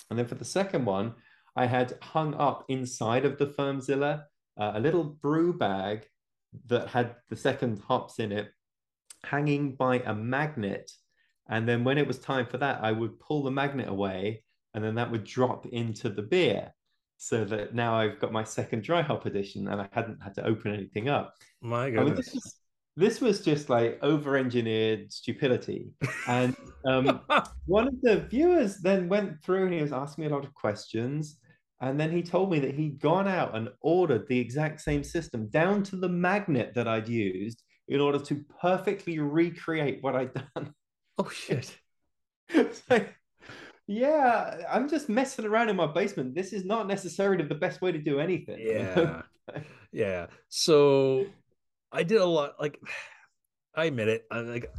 [0.09, 1.15] And then for the second one,
[1.55, 4.23] I had hung up inside of the FermZilla
[4.57, 6.07] uh, a little brew bag
[6.67, 8.49] that had the second hops in it,
[9.23, 10.91] hanging by a magnet.
[11.49, 14.83] And then when it was time for that, I would pull the magnet away, and
[14.83, 16.73] then that would drop into the beer.
[17.17, 20.45] So that now I've got my second dry hop edition, and I hadn't had to
[20.45, 21.33] open anything up.
[21.61, 22.59] My goodness.
[22.97, 25.91] This was just like over-engineered stupidity.
[26.27, 27.21] And um,
[27.65, 30.53] one of the viewers then went through and he was asking me a lot of
[30.53, 31.37] questions.
[31.81, 35.49] And then he told me that he'd gone out and ordered the exact same system
[35.49, 40.73] down to the magnet that I'd used in order to perfectly recreate what I'd done.
[41.17, 41.77] Oh shit.
[43.87, 46.33] yeah, I'm just messing around in my basement.
[46.33, 48.57] This is not necessarily the best way to do anything.
[48.59, 49.21] Yeah.
[49.91, 50.27] yeah.
[50.47, 51.25] So
[51.95, 52.79] I did a lot like
[53.75, 54.25] I admit it.
[54.31, 54.71] I'm like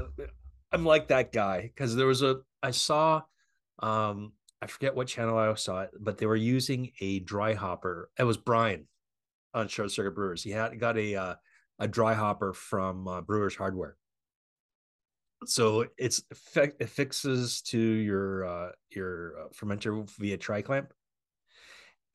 [0.72, 3.22] I'm like that guy because there was a I saw
[3.80, 8.10] um I forget what channel I saw it, but they were using a dry hopper.
[8.18, 8.86] It was Brian
[9.52, 10.42] on Short Circuit Brewers.
[10.42, 11.34] He had got a uh,
[11.78, 13.96] a dry hopper from uh, Brewers Hardware.
[15.44, 16.22] So it's
[16.56, 20.92] it fixes to your uh, your uh, fermenter via tri clamp,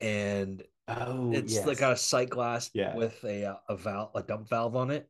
[0.00, 1.66] and oh, it's yes.
[1.66, 2.94] like got a sight glass Yeah.
[2.96, 5.08] with a uh, a valve, a dump valve on it,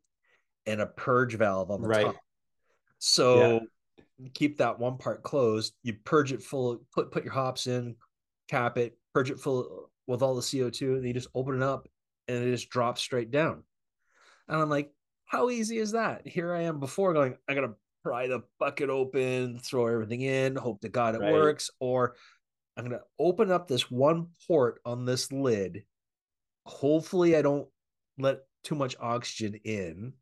[0.67, 2.07] and a purge valve on the Right.
[2.07, 2.17] top.
[2.99, 3.67] So
[4.35, 5.75] keep that one part closed.
[5.83, 7.97] You purge it full, put put your hops in,
[8.49, 11.63] cap it, purge it full with all the CO two, and you just open it
[11.63, 11.89] up,
[12.29, 13.63] and it just drops straight down.
[14.49, 14.93] And I'm like,
[15.25, 16.27] how easy is that?
[16.27, 20.81] Here I am before going, I gotta pry the bucket open, throw everything in, hope
[20.83, 21.33] to God it Right.
[21.33, 22.17] works, or
[22.77, 25.85] I'm gonna open up this one port on this lid.
[26.67, 27.69] Hopefully, I don't
[28.19, 30.15] let too much oxygen in,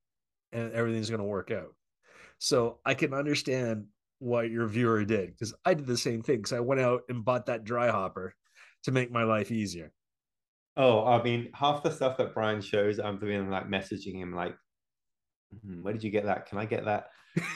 [0.53, 1.75] and everything's gonna work out.
[2.39, 3.87] So I can understand
[4.19, 6.39] what your viewer did because I did the same thing.
[6.39, 8.35] Because I went out and bought that dry hopper
[8.85, 9.93] to make my life easier.
[10.77, 14.57] Oh, I mean, half the stuff that Brian shows, I'm doing like messaging him like,
[15.63, 16.47] "Hmm, where did you get that?
[16.47, 17.11] Can I get that?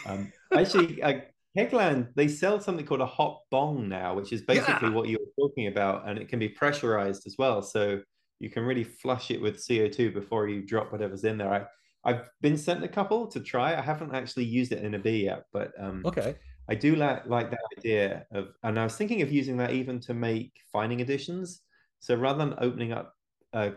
[0.07, 1.21] Um, actually, uh,
[1.57, 4.95] Kegland, they sell something called a hop bong now, which is basically Yeah.
[4.95, 7.63] what you were talking about, and it can be pressurized as well.
[7.63, 8.03] So
[8.41, 11.53] you can really flush it with CO2 before you drop whatever's in there.
[11.53, 11.67] I,
[12.11, 13.77] I've been sent a couple to try.
[13.77, 16.37] I haven't actually used it in a beer yet, but um, Okay.
[16.69, 20.01] I do like like that idea of, and I was thinking of using that even
[20.01, 21.63] to make fining additions.
[22.01, 23.15] So rather than opening up
[23.53, 23.73] uh,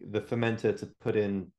[0.00, 1.52] the fermenter to put in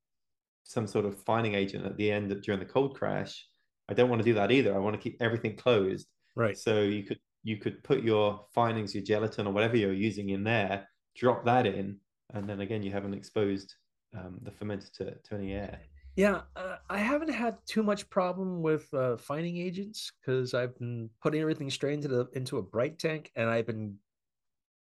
[0.63, 3.47] some sort of fining agent at the end during the cold crash,
[3.89, 4.75] I don't want to do that either.
[4.75, 6.07] I want to keep everything closed.
[6.35, 6.57] Right.
[6.57, 10.43] So you could you could put your finings, your gelatin, or whatever you're using in
[10.43, 11.97] there, drop that in,
[12.33, 13.75] and then again you haven't exposed
[14.17, 15.79] um, the fermenter to, to any air.
[16.15, 21.09] Yeah, uh, I haven't had too much problem with uh, fining agents because I've been
[21.21, 23.95] putting everything straight into the into a bright tank, and I've been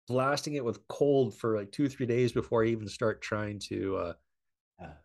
[0.08, 3.96] blasting it with cold for like two three days before I even start trying to
[3.98, 4.14] uh,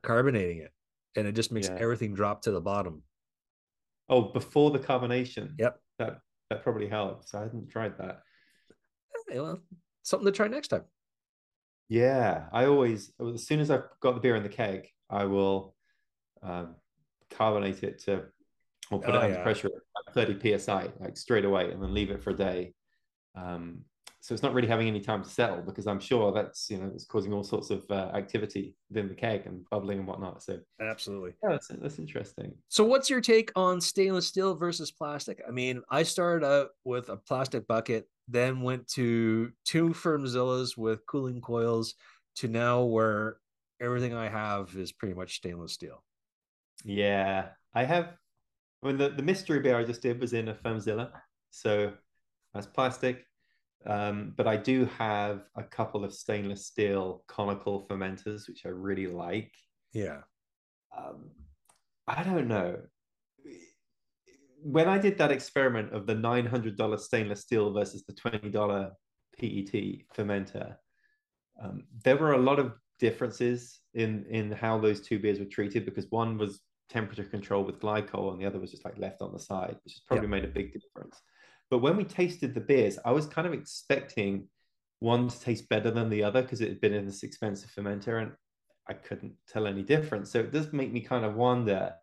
[0.03, 0.73] carbonating it,
[1.17, 1.79] and it just makes Yeah.
[1.81, 3.03] everything drop to the bottom.
[4.09, 5.53] Oh, before the carbonation.
[5.59, 5.81] Yep.
[5.99, 6.19] That
[6.51, 7.35] that probably helps.
[7.35, 8.21] I hadn't tried that.
[9.29, 9.61] Okay, well,
[10.03, 10.85] something to try next time.
[11.89, 15.75] Yeah, I always as soon as I've got the beer in the keg, I will
[16.43, 16.77] um,
[17.31, 18.25] carbonate it to
[18.91, 19.43] or put Oh, it under yeah.
[19.43, 19.69] pressure
[20.09, 22.75] at 30 psi, like straight away, and then leave it for a day.
[23.35, 23.83] Um,
[24.27, 26.91] so it's not really having any time to settle because I'm sure that's you know
[26.93, 30.43] it's causing all sorts of uh, activity within the keg and bubbling and whatnot.
[30.43, 31.35] So Absolutely.
[31.45, 32.53] yeah, that's that's interesting.
[32.67, 35.41] So, what's your take on stainless steel versus plastic?
[35.47, 41.07] I mean, I started out with a plastic bucket, then went to two FermZillas with
[41.07, 41.95] cooling coils,
[42.37, 43.37] to now where
[43.81, 46.03] everything I have is pretty much stainless steel.
[46.85, 48.09] Yeah, I have.
[48.83, 51.13] I mean, the, the mystery beer I just did was in a FermZilla,
[51.53, 51.93] so
[52.53, 53.25] that's plastic.
[53.87, 59.07] Um, but I do have a couple of stainless steel conical fermenters, which I really
[59.07, 59.53] like.
[59.93, 60.23] Yeah.
[60.97, 61.31] Um,
[62.09, 62.79] I don't know.
[64.63, 68.91] When I did that experiment of the $900 stainless steel versus the $20
[69.39, 70.77] PET fermenter,
[71.63, 75.85] um, there were a lot of differences in in how those two beers were treated
[75.85, 79.33] because one was temperature control with glycol and the other was just like left on
[79.33, 81.21] the side, which has probably made a big difference.
[81.71, 84.49] But when we tasted the beers, I was kind of expecting
[85.01, 88.23] one to taste better than the other because it had been in this expensive fermenter
[88.23, 88.33] and
[88.89, 90.31] I couldn't tell any difference.
[90.31, 91.95] So it does make me kind of wonder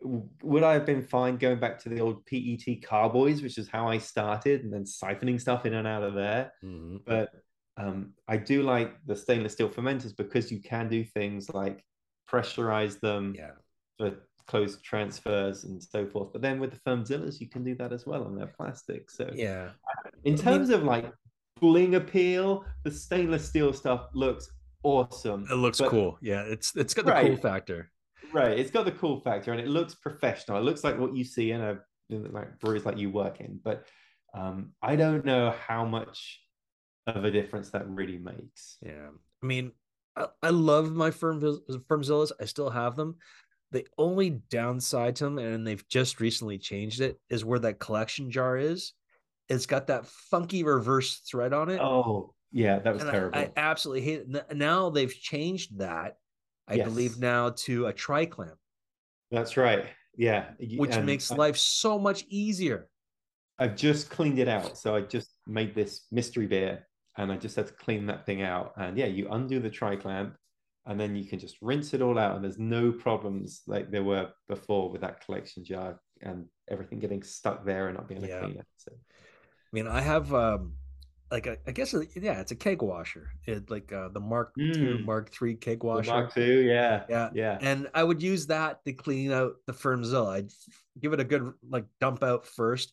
[0.00, 3.88] would I have been fine going back to the old PET carboys, which is how
[3.88, 6.52] I started, and then siphoning stuff in and out of there?
[6.62, 7.02] Mhm.
[7.06, 7.30] But
[7.76, 11.84] um, I do like the stainless steel fermenters because you can do things like
[12.30, 13.52] pressurize them Yeah.
[13.98, 16.32] for closed transfers and so forth.
[16.32, 19.10] But then with the FermZillas, you can do that as well, on they're plastic.
[19.10, 19.70] So Yeah.
[20.24, 21.12] in terms of like
[21.60, 24.50] bling appeal, the stainless steel stuff looks
[24.82, 25.46] awesome.
[25.50, 26.18] It looks But- cool.
[26.20, 26.42] Yeah.
[26.42, 27.90] It's it's got the cool factor.
[28.32, 30.58] Right, it's got the cool factor, and it looks professional.
[30.58, 31.80] It looks like what you see in a
[32.10, 33.60] in like breweries like you work in.
[33.62, 33.86] But
[34.34, 36.40] um, I don't know how much
[37.06, 38.76] of a difference that really makes.
[38.82, 39.10] Yeah.
[39.42, 39.70] I mean,
[40.16, 42.32] I, I love my firm FermZillas.
[42.40, 43.16] I still have them.
[43.74, 48.30] The only downside to them, and they've just recently changed it, is where that collection
[48.30, 48.92] jar is.
[49.48, 51.80] It's got that funky reverse thread on it.
[51.80, 53.36] Oh, yeah, that was and terrible.
[53.36, 54.56] I, absolutely hate it.
[54.56, 56.18] Now they've changed that,
[56.68, 56.86] I Yes.
[56.88, 58.54] believe, now to a tri clamp.
[59.32, 59.86] That's right.
[60.16, 60.52] Yeah.
[60.76, 62.88] Which And makes I- life so much easier.
[63.58, 64.78] I've just cleaned it out.
[64.78, 68.42] So I just made this mystery beer and I just had to clean that thing
[68.42, 68.74] out.
[68.76, 70.36] And yeah, you undo the tri clamp
[70.86, 72.34] and then you can just rinse it all out.
[72.36, 77.22] And there's no problems like there were before with that collection jar and everything getting
[77.22, 78.40] stuck there and not being able Yeah.
[78.40, 78.66] to clean it.
[78.76, 80.74] So I mean, I have um
[81.30, 83.30] like a, I guess a, yeah, it's a keg washer.
[83.46, 85.04] It like uh, the Mark II, Mm.
[85.04, 86.10] Mark III cake the washer.
[86.12, 87.04] Mark II, yeah.
[87.08, 87.30] Yeah.
[87.34, 87.58] Yeah.
[87.60, 90.28] And I would use that to clean out the FermZilla.
[90.36, 90.50] I'd
[91.00, 92.92] give it a good like dump out first,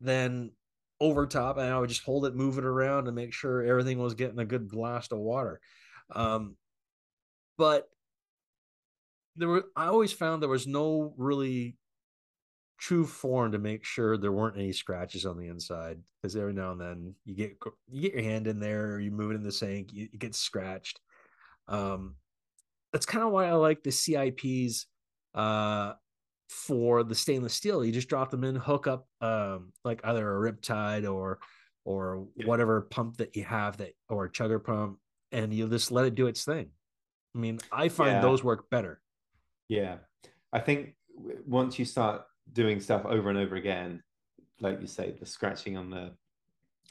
[0.00, 0.52] then
[1.00, 3.98] over top, and I would just hold it, move it around, and make sure everything
[3.98, 5.60] was getting a good blast of water.
[6.14, 6.56] Um,
[7.56, 7.88] but
[9.36, 11.76] there were I always found there was no really
[12.78, 16.72] true form to make sure there weren't any scratches on the inside because every now
[16.72, 17.56] and then you get
[17.88, 20.18] you get your hand in there or you move it in the sink you, you
[20.18, 21.00] get scratched.
[21.68, 22.16] Um
[22.92, 24.86] that's kind of why i like the cips
[25.34, 25.94] uh
[26.48, 27.84] for the stainless steel.
[27.84, 31.38] You just drop them in hook up um like either a riptide or
[31.84, 32.46] or Yeah.
[32.46, 34.98] whatever pump that you have that or a chugger pump
[35.32, 36.70] and you just let it do its thing
[37.34, 38.20] i mean i find Yeah.
[38.22, 39.00] those work better
[39.68, 39.98] Yeah,
[40.52, 40.96] I think
[41.46, 44.02] once you start doing stuff over and over again,
[44.60, 46.04] like you say, the scratching on the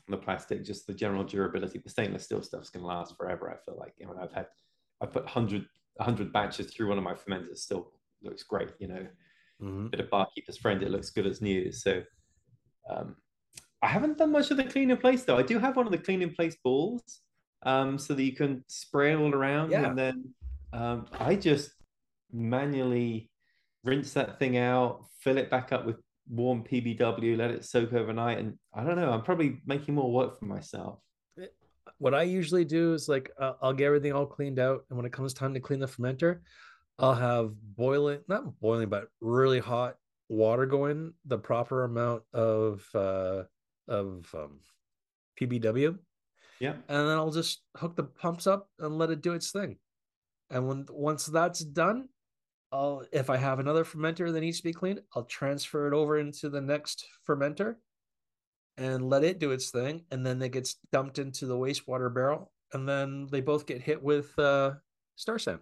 [0.07, 3.51] on the plastic, just the general durability, the stainless steel stuff's gonna last forever.
[3.51, 4.47] I feel like, you know, I've had
[5.01, 5.67] I put 100,
[5.97, 7.91] 100 batches through one of my fermenters, still
[8.23, 8.71] looks great.
[8.79, 9.07] You know,
[9.61, 9.91] Mhm.
[9.91, 11.71] bit of barkeeper's friend, it looks good as new.
[11.71, 12.03] So,
[12.89, 13.15] um,
[13.83, 15.37] I haven't done much of the clean in place though.
[15.37, 17.21] I do have one of the clean in place balls,
[17.65, 19.87] um, so that you can spray it all around, Yeah.
[19.89, 20.33] and then
[20.73, 21.71] um, I just
[22.31, 23.29] manually
[23.83, 25.97] rinse that thing out, fill it back up with
[26.29, 29.11] warm PBW, let it soak overnight, and I don't know.
[29.11, 30.99] I'm probably making more work for myself.
[31.97, 35.05] what I usually do is like uh, I'll get everything all cleaned out, and when
[35.05, 36.39] it comes time to clean the fermenter,
[36.99, 39.95] I'll have boiling, not boiling, but really hot
[40.29, 43.43] water going, the proper amount of uh,
[43.87, 44.59] of um,
[45.39, 45.97] PBW,
[46.59, 46.73] Yeah.
[46.87, 49.77] and then I'll just hook the pumps up and let it do its thing.
[50.49, 52.09] And when once that's done,
[52.71, 56.17] I'll if I have another fermenter that needs to be cleaned, I'll transfer it over
[56.17, 57.75] into the next fermenter
[58.77, 62.51] and let it do its thing, and then it gets dumped into the wastewater barrel,
[62.73, 64.73] and then they both get hit with uh,
[65.15, 65.59] Star San.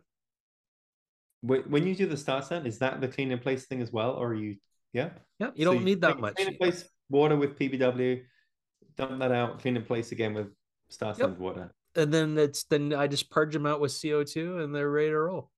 [1.41, 3.91] Wh- When you do the Star San, is that the clean in place thing as
[3.91, 4.55] well, or are you?
[4.93, 5.09] Yeah.
[5.39, 6.35] Yeah, you So don't need that much.
[6.35, 8.23] Clean in place water with PBW,
[8.95, 10.47] dump that out, clean in place again with
[10.91, 11.71] Star San water.
[11.95, 15.09] And then it's then I just purge them out with CO two, and they're ready
[15.09, 15.51] to roll.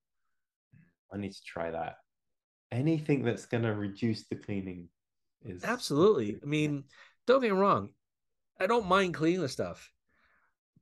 [1.12, 1.98] I need to try that.
[2.72, 4.90] Anything that's going to reduce the cleaning
[5.46, 6.40] is Absolutely.
[6.42, 6.86] I mean,
[7.28, 7.90] don't get me wrong.
[8.60, 9.92] I don't mind cleaning the stuff,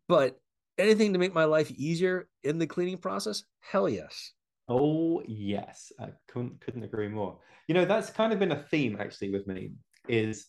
[0.08, 0.40] but
[0.78, 4.34] anything to make my life easier in the cleaning process, hell yes.
[4.70, 7.40] Oh yes, I couldn't couldn't agree more.
[7.68, 9.72] You know, that's kind of been a theme actually with me
[10.08, 10.48] is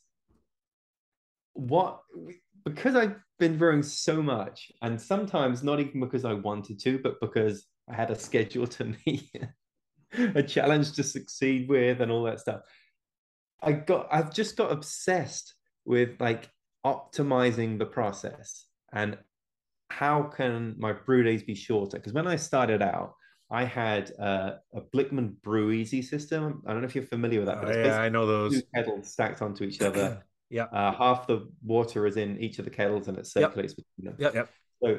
[1.55, 2.03] what
[2.65, 7.21] because I've been brewing so much, and sometimes not even because I wanted to, but
[7.21, 9.31] because I had a schedule to meet,
[10.17, 12.61] a challenge to succeed with, and all that stuff.
[13.63, 15.55] I got I've just got obsessed
[15.85, 16.51] with like
[16.85, 19.17] optimizing the process and
[19.93, 21.99] how can my brew days be shorter?
[21.99, 23.15] Because when I started out,
[23.51, 26.63] I had uh, a Blichmann Brew Easy system.
[26.67, 28.55] I don't know if you're familiar with that, but it's Oh, I know those.
[28.55, 30.23] two kettles stacked onto each other.
[30.53, 30.65] Yeah.
[30.65, 34.17] Uh, half the water is in each of the kettles and it circulates between them.
[34.19, 34.51] Yeah, yep.
[34.85, 34.99] So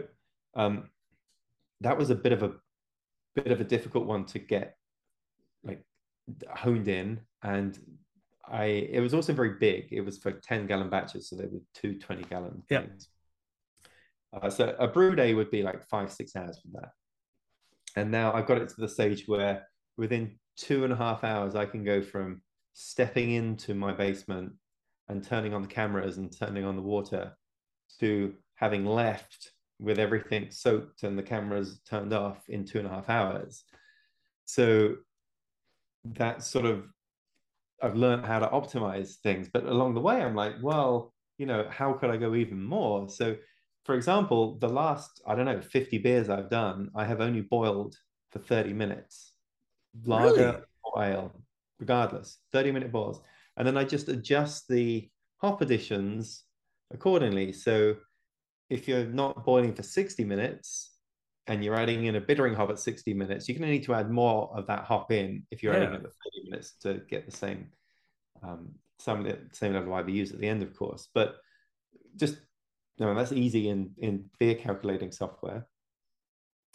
[0.56, 0.90] um,
[1.82, 2.54] that was a bit of a
[3.36, 4.76] bit of a difficult one to get
[5.64, 5.86] like
[6.50, 7.78] honed in, and
[8.50, 9.90] I it was also very big.
[9.92, 12.88] It was for ten gallon batches, so they were two 20 gallon Yep.
[12.88, 13.10] things.
[14.34, 16.90] Uh, so a brew day would be like five six hours from that,
[17.96, 21.54] and now I've got it to the stage where within two and a half hours
[21.54, 22.42] I can go from
[22.74, 24.54] stepping into my basement
[25.10, 27.34] and turning on the cameras and turning on the water
[28.00, 32.90] to having left with everything soaked and the cameras turned off in two and a
[32.90, 33.64] half hours.
[34.46, 34.96] So
[36.06, 36.86] that sort of
[37.82, 41.68] I've learned how to optimize things, but along the way I'm like, well, you know,
[41.70, 43.10] how could I go even more?
[43.10, 43.36] So
[43.84, 47.98] for example, the last, I don't know, 50 beers I've done, I have only boiled
[48.32, 49.34] for 30 minutes.
[50.06, 50.58] Lager Really?
[50.84, 51.32] or ale,
[51.80, 53.20] regardless, 30 minute boils.
[53.58, 56.44] And then I just adjust the hop additions
[56.92, 57.54] accordingly.
[57.54, 57.96] So
[58.70, 60.98] if you're not boiling for 60 minutes
[61.48, 63.94] and you're adding in a bittering hop at 60 minutes, you're going to need to
[63.94, 66.00] add more of that hop in if you're adding Yeah.
[66.00, 67.72] it at 30 minutes to get the same
[68.42, 71.10] um, some same level of IBUs at the end, of course.
[71.14, 71.36] But
[72.16, 72.36] just
[72.98, 75.68] you know, that's easy in in beer calculating software.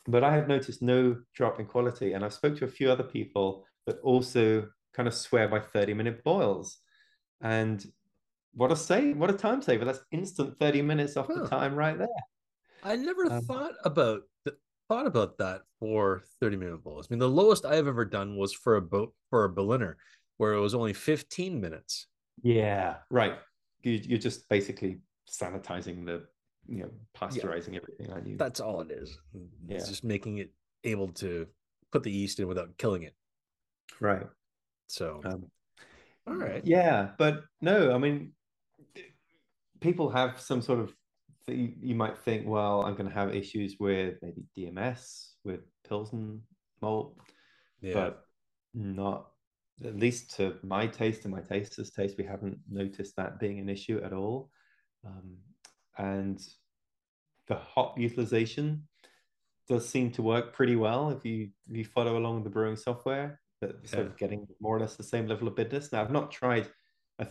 [0.07, 3.05] But I have noticed no drop in quality, and I've spoke to a few other
[3.05, 4.69] people but also
[4.99, 6.79] kind of swear by 30 minute boils.
[7.41, 7.83] And
[8.53, 9.85] what a say, what a time saver.
[9.85, 11.43] That's instant 30 minutes off huh.
[11.43, 12.09] the time right there.
[12.83, 14.23] I never um, thought about
[14.89, 17.07] thought about that for 30 minute boils.
[17.09, 19.99] I mean, the lowest I've ever done was for a boat for a Berliner,
[20.39, 22.07] where it was only 15 minutes.
[22.43, 23.35] Yeah, right.
[23.83, 24.99] You, you're just basically
[25.31, 26.25] sanitizing the,
[26.67, 27.81] you know, pasteurizing yeah.
[27.83, 28.37] everything on you.
[28.37, 29.19] That's all it is.
[29.69, 29.91] It's yeah.
[29.91, 30.51] just making it
[30.85, 31.47] able to
[31.93, 33.15] put the yeast in without killing it.
[34.01, 34.27] Right.
[34.89, 35.45] So, um,
[36.27, 36.63] all right.
[36.65, 38.33] Yeah, but no, I mean,
[39.81, 40.93] people have some sort of
[41.47, 46.43] you, you might think, well, I'm going to have issues with maybe DMS with Pilsen
[46.83, 47.17] malt,
[47.81, 47.95] yeah.
[47.95, 48.25] but
[48.75, 49.29] not
[49.85, 53.69] at least to my taste and my taster's taste, we haven't noticed that being an
[53.69, 54.51] issue at all.
[55.07, 55.37] Um,
[55.97, 56.41] and
[57.47, 58.89] the hop utilization
[59.69, 63.41] does seem to work pretty well if you if you follow along the brewing software
[63.61, 63.91] that yeah.
[63.91, 65.93] sort of getting more or less the same level of bitterness.
[65.93, 66.69] Now I've not tried
[67.19, 67.27] a,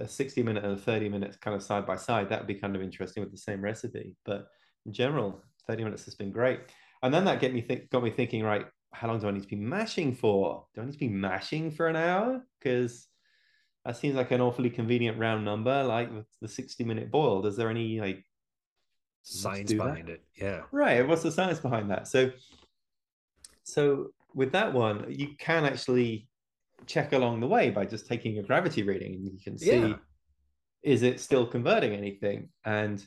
[0.00, 2.28] a, 60 minute and a 30 minutes kind of side by side.
[2.28, 4.14] That would be kind of interesting with the same recipe.
[4.24, 4.46] But
[4.86, 6.60] in general, 30 minutes has been great.
[7.02, 9.42] And then that get me think got me thinking, right, how long do I need
[9.42, 10.66] to be mashing for?
[10.74, 12.42] Do I need to be mashing for an hour?
[12.60, 13.08] Because
[13.84, 16.10] that seems like an awfully convenient round number, like
[16.40, 17.44] the 60 minute boil.
[17.46, 18.24] Is there any like
[19.22, 20.12] science behind that?
[20.12, 20.24] it?
[20.36, 20.62] Yeah.
[20.70, 21.06] Right.
[21.06, 22.08] What's the science behind that?
[22.08, 22.30] So
[23.64, 26.28] so with that one, you can actually
[26.86, 29.94] check along the way by just taking a gravity reading and you can see yeah.
[30.82, 33.06] is it still converting anything and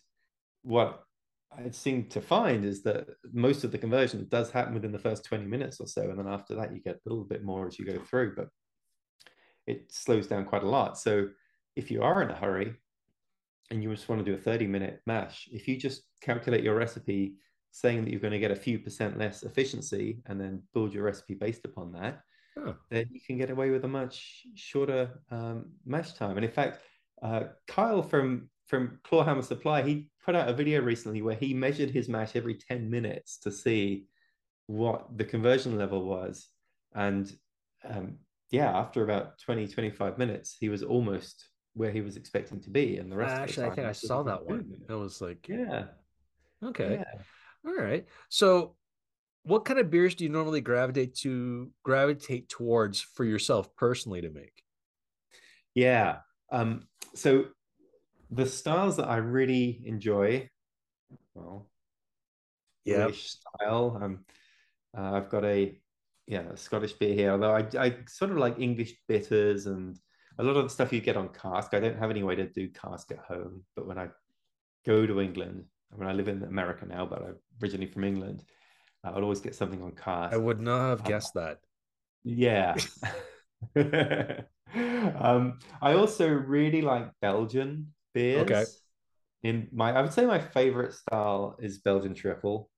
[0.63, 1.03] what
[1.55, 5.25] I seem to find is that most of the conversion does happen within the first
[5.25, 7.77] 20 minutes or so and then after that you get a little bit more as
[7.77, 8.47] you go through but
[9.65, 11.27] it slows down quite a lot so
[11.75, 12.73] if you are in a hurry
[13.69, 16.75] and you just want to do a 30 minute mash if you just calculate your
[16.75, 17.35] recipe
[17.71, 21.03] saying that you're going to get a few percent less efficiency and then build your
[21.03, 22.21] recipe based upon that
[22.65, 22.75] oh.
[22.89, 26.37] then you can get away with a much shorter um, mash time.
[26.37, 26.81] And in fact,
[27.21, 31.89] uh, Kyle from from Clawhammer Supply, he put out a video recently where he measured
[31.89, 34.07] his mash every 10 minutes to see
[34.65, 36.49] what the conversion level was.
[36.93, 37.31] And
[37.87, 38.17] um,
[38.51, 42.97] yeah, after about 20, 25 minutes, he was almost where he was expecting to be.
[42.97, 44.69] And the rest actually, I think I saw that one.
[44.89, 45.85] It was like, yeah.
[46.61, 46.99] Okay.
[46.99, 47.21] Yeah.
[47.67, 48.05] All right.
[48.29, 48.77] So
[49.47, 54.29] what kind of beers do you normally gravitate to gravitate towards for yourself personally to
[54.29, 54.63] make
[55.73, 56.17] yeah
[56.51, 57.45] um so
[58.29, 60.47] the styles that i really enjoy
[61.33, 61.69] well
[62.83, 64.19] yeah style um
[64.97, 65.79] uh, i've got a
[66.27, 69.97] yeah a scottish beer here although I, I sort of like english bitters and
[70.39, 72.49] a lot of the stuff you get on cask i don't have any way to
[72.49, 74.09] do cask at home but when i
[74.85, 75.63] go to england
[75.93, 78.43] I mean, I live in America now, but I'm originally from England.
[79.03, 80.33] I would always get something on cask.
[80.33, 81.59] I would not have um, guessed that.
[82.23, 82.75] Yeah.
[83.75, 88.51] um, I also really like Belgian beers.
[88.51, 88.65] Okay.
[89.43, 92.69] In my, I would say my favorite style is Belgian triple.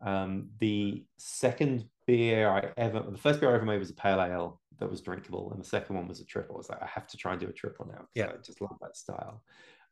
[0.00, 4.20] Um, the second beer I ever, the first beer I ever made was a pale
[4.20, 6.56] ale that was drinkable, and the second one was a triple.
[6.56, 8.06] I was like, I have to try and do a triple now.
[8.14, 9.42] Yeah, I just love that style,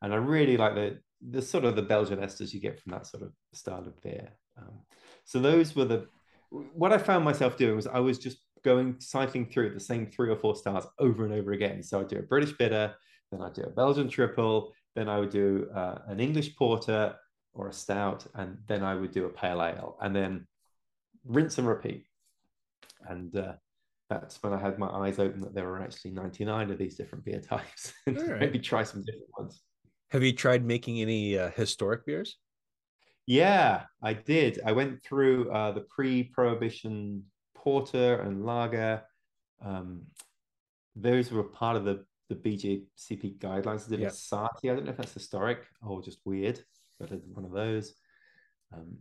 [0.01, 0.99] and I really like the
[1.29, 4.29] the sort of the Belgian esters you get from that sort of style of beer.
[4.57, 4.79] Um,
[5.23, 6.07] so those were the
[6.49, 10.29] what I found myself doing was I was just going cycling through the same three
[10.29, 11.81] or four stars over and over again.
[11.83, 12.93] So I'd do a British bitter,
[13.31, 17.15] then I'd do a Belgian triple, then I would do uh, an English porter
[17.53, 20.47] or a stout, and then I would do a pale ale, and then
[21.25, 22.05] rinse and repeat.
[23.07, 23.53] And uh,
[24.09, 27.25] that's when I had my eyes open that there were actually 99 of these different
[27.25, 28.39] beer types, and right.
[28.39, 29.61] maybe try some different ones.
[30.11, 32.37] Have you tried making any uh, historic beers?
[33.27, 34.59] Yeah, I did.
[34.65, 37.23] I went through uh, the pre-prohibition
[37.55, 39.03] porter and lager.
[39.63, 40.01] Um,
[40.95, 43.87] those were part of the the BJCP guidelines.
[43.87, 44.65] I did a Sahti.
[44.65, 46.63] I don't know if that's historic or just weird,
[46.97, 47.93] but it's one of those.
[48.73, 48.97] Um,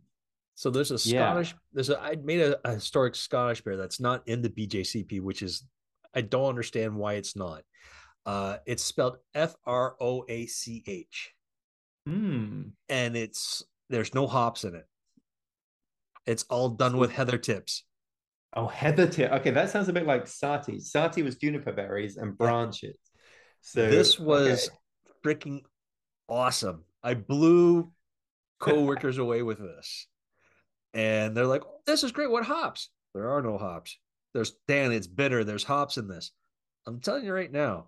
[0.57, 1.51] so there's a Scottish.
[1.53, 1.59] Yeah.
[1.73, 2.01] There's a.
[2.01, 5.65] I made a, a historic Scottish beer that's not in the BJCP, which is
[6.15, 7.63] I don't understand why it's not.
[8.27, 11.33] Uh, it's spelled F R O A C H.
[12.07, 12.63] Hmm.
[12.89, 14.87] And it's there's no hops in it.
[16.27, 17.85] It's all done with heather tips.
[18.55, 19.31] Oh, heather tip.
[19.33, 20.77] Okay, that sounds a bit like Sahti.
[20.77, 22.97] Sahti was juniper berries and branches.
[23.61, 24.77] So this was okay.
[25.25, 25.61] freaking
[26.29, 26.85] awesome.
[27.03, 27.93] I blew
[28.59, 30.07] coworkers away with this.
[30.95, 32.31] And they're like, oh, this is great.
[32.31, 32.91] What hops?
[33.15, 33.97] There are no hops.
[34.35, 35.45] There's Dan, it's bitter.
[35.45, 36.33] There's hops in this.
[36.87, 37.87] I'm telling you right now,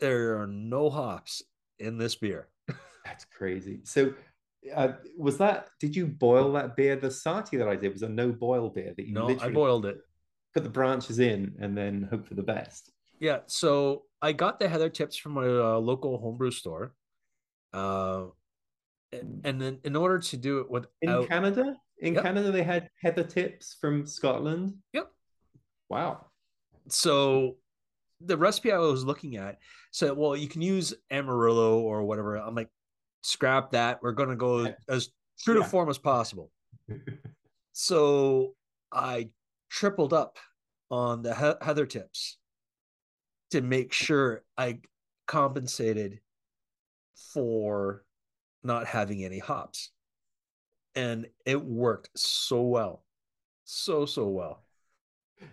[0.00, 1.42] there are no hops
[1.78, 2.48] in this beer.
[3.04, 3.80] That's crazy.
[3.84, 4.14] So
[4.74, 5.68] uh, was that?
[5.80, 6.96] Did you boil that beer?
[6.96, 9.14] The Sahti that I did was a no boil beer that you.
[9.14, 9.98] No, I boiled it.
[10.54, 12.92] put the branches in and then hope for the best.
[13.20, 13.38] Yeah.
[13.46, 16.94] So I got the heather tips from a uh, local homebrew store.
[17.72, 18.26] Uh,
[19.12, 22.22] and then in order to do it with in Canada, in yep.
[22.22, 24.74] Canada they had heather tips from Scotland.
[24.92, 25.10] Yep.
[25.88, 26.26] Wow.
[26.88, 27.56] So
[28.20, 29.58] the recipe I was looking at
[29.90, 32.36] said, well, you can use Amarillo or whatever.
[32.36, 32.70] I'm like,
[33.22, 34.02] scrap that.
[34.02, 35.10] We're gonna go as
[35.40, 35.62] true yeah.
[35.62, 36.50] to form as possible.
[37.72, 38.54] so
[38.92, 39.28] I
[39.70, 40.38] tripled up
[40.90, 42.38] on the he- heather tips
[43.50, 44.80] to make sure I
[45.26, 46.20] compensated
[47.32, 48.04] for
[48.62, 49.90] not having any hops.
[50.94, 53.04] And it worked so well.
[53.64, 54.65] So, so well.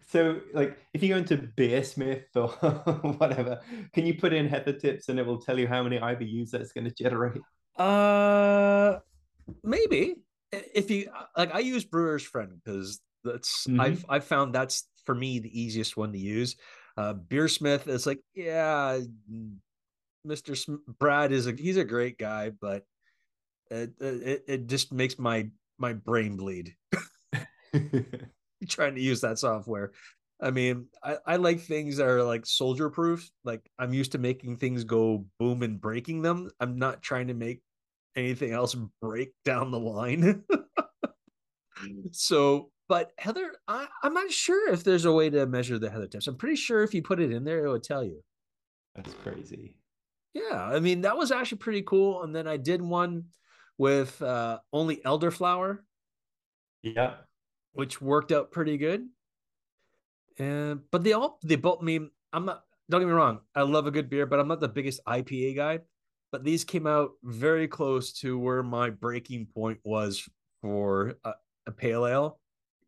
[0.07, 2.49] So, like, if you go into Beersmith or
[3.17, 3.61] whatever,
[3.93, 6.71] can you put in heather tips and it will tell you how many IBUs that's
[6.71, 7.41] going to generate?
[7.77, 8.99] Uh,
[9.63, 10.15] maybe
[10.51, 13.81] if you like, I use Brewer's Friend because that's mm-hmm.
[13.81, 16.55] I've I found that's for me the easiest one to use.
[16.95, 18.99] Uh, Beersmith is like, yeah,
[20.27, 20.55] Mr.
[20.55, 22.85] Sm- Brad is a he's a great guy, but
[23.71, 26.75] it it, it just makes my my brain bleed
[28.69, 29.91] trying to use that software.
[30.41, 33.29] I mean, I, I like things that are like soldier proof.
[33.43, 36.49] Like I'm used to making things go boom and breaking them.
[36.59, 37.61] I'm not trying to make
[38.15, 40.43] anything else break down the line.
[42.11, 46.07] so, but Heather, I, I'm not sure if there's a way to measure the Heather
[46.07, 46.27] tips.
[46.27, 48.21] I'm pretty sure if you put it in there, it would tell you.
[48.95, 49.77] That's crazy.
[50.33, 52.23] Yeah, I mean that was actually pretty cool.
[52.23, 53.25] And then I did one
[53.77, 55.79] with uh, only elderflower.
[56.81, 57.13] Yeah,
[57.73, 59.07] which worked out pretty good.
[60.39, 63.61] And but they all they both I mean I'm not don't get me wrong I
[63.61, 65.79] love a good beer but I'm not the biggest IPA guy.
[66.31, 70.27] But these came out very close to where my breaking point was
[70.63, 71.33] for a,
[71.67, 72.39] a pale ale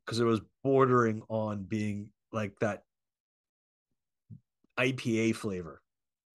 [0.03, 2.83] because it was bordering on being like that
[4.79, 5.81] IPA flavor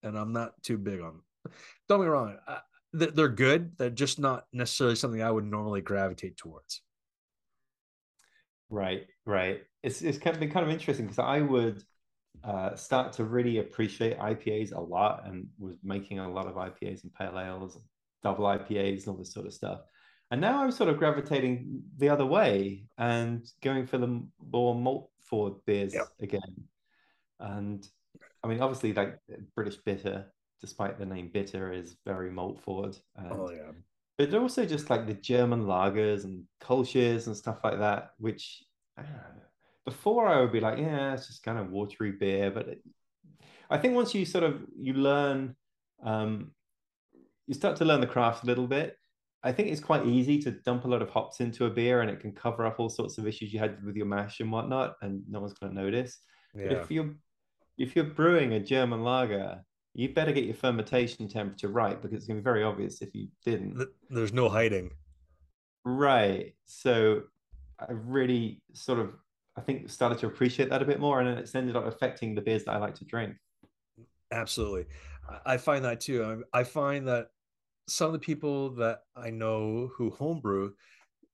[0.03, 1.19] and I'm not too big on
[1.89, 2.59] don't get me wrong I,
[2.93, 6.81] they're good they're just not necessarily something I would normally gravitate towards
[8.71, 9.61] Right, right.
[9.83, 11.83] It's it's kind of been kind of interesting because I would
[12.43, 17.03] uh, start to really appreciate IPAs a lot and was making a lot of IPAs
[17.03, 17.83] and pale ales, and
[18.23, 19.81] double IPAs, and all this sort of stuff.
[20.31, 25.09] And now I'm sort of gravitating the other way and going for the more malt
[25.21, 26.07] forward beers yep.
[26.21, 26.63] again.
[27.41, 27.85] And
[28.41, 29.17] I mean, obviously, like
[29.53, 32.95] British bitter, despite the name bitter, is very malt forward.
[33.17, 33.71] And oh yeah
[34.29, 38.63] but also just like the German lagers and Kolsch's and stuff like that, which
[38.97, 39.03] I
[39.85, 42.51] before I would be like, yeah, it's just kind of watery beer.
[42.51, 42.83] But it,
[43.69, 45.55] I think once you sort of you learn,
[46.03, 46.51] um,
[47.47, 48.95] you start to learn the craft a little bit.
[49.43, 52.09] I think it's quite easy to dump a lot of hops into a beer, and
[52.09, 54.97] it can cover up all sorts of issues you had with your mash and whatnot,
[55.01, 56.19] and no one's going to notice.
[56.53, 56.67] Yeah.
[56.67, 57.15] But if you're
[57.77, 59.61] if you're brewing a German lager
[59.93, 63.13] you better get your fermentation temperature right because it's going to be very obvious if
[63.13, 63.83] you didn't.
[64.09, 64.91] There's no hiding.
[65.83, 66.53] Right.
[66.65, 67.23] So
[67.79, 69.13] I really sort of,
[69.57, 71.19] I think, started to appreciate that a bit more.
[71.19, 73.35] And then it's ended up affecting the beers that I like to drink.
[74.31, 74.85] Absolutely.
[75.45, 76.43] I find that too.
[76.53, 77.27] I find that
[77.87, 80.71] some of the people that I know who homebrew,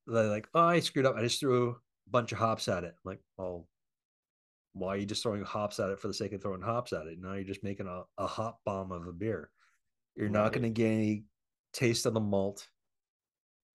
[0.07, 1.15] they're like, oh, I screwed up.
[1.15, 2.95] I just threw a bunch of hops at it.
[2.95, 3.67] I'm like, well,
[4.79, 7.07] why are you just throwing hops at it for the sake of throwing hops at
[7.07, 7.19] it?
[7.19, 9.49] Now you're just making a, a hop bomb of a beer.
[10.15, 10.33] You're right.
[10.33, 11.23] not going to get any
[11.73, 12.67] taste of the malt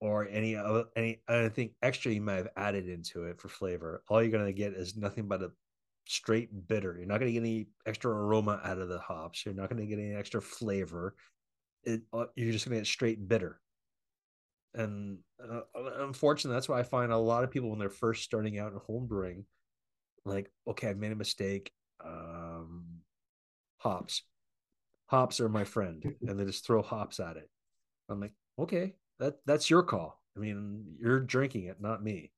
[0.01, 0.57] or any
[0.97, 4.03] any anything extra you might have added into it for flavor.
[4.09, 5.51] All you're going to get is nothing but a
[6.09, 6.97] straight bitter.
[6.97, 9.45] You're not going to get any extra aroma out of the hops.
[9.45, 11.15] You're not going to get any extra flavor.
[11.85, 13.61] It, uh, you're just going to get straight bitter.
[14.75, 15.61] And uh,
[15.99, 18.79] unfortunately, that's why I find a lot of people when they're first starting out in
[18.79, 19.45] home brewing–
[20.25, 21.73] like okay i made a mistake
[22.05, 22.85] um
[23.79, 24.23] hops.
[25.07, 27.51] Hops are my friend and they just throw hops at it.
[28.09, 30.21] I'm like okay that that's your call.
[30.37, 32.33] I mean you're drinking it not me.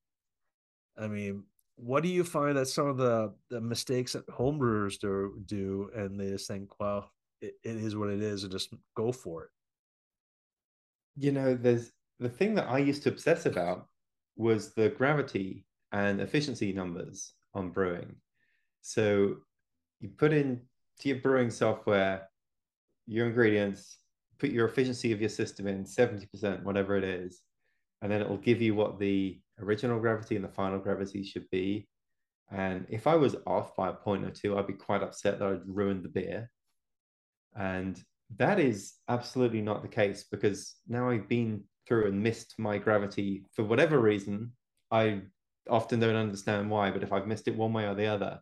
[0.99, 1.45] I mean
[1.77, 6.19] what do you find that some of the the mistakes that homebrewers do do and
[6.19, 7.11] they just think well
[7.41, 9.51] it, it is what it is and just go for it?
[11.17, 13.89] You know there's the thing that i used to obsess about
[14.37, 18.17] was the gravity and efficiency numbers on brewing.
[18.83, 19.37] So
[20.01, 20.61] you put in
[21.01, 22.29] to your brewing software
[23.07, 23.99] your ingredients,
[24.39, 27.43] put your efficiency of your system in 70%, whatever it is,
[28.03, 31.49] and then it will give you what the original gravity and the final gravity should
[31.51, 31.89] be.
[32.51, 35.49] And if I was off by a point or two, I'd be quite upset that
[35.49, 36.51] I'd ruined the beer.
[37.57, 38.03] And
[38.37, 43.45] that is absolutely not the case because now I've been through and missed my gravity
[43.55, 44.53] for whatever reason.
[44.91, 45.23] I
[45.69, 48.41] often don't understand why, but if I've missed it one way or the other,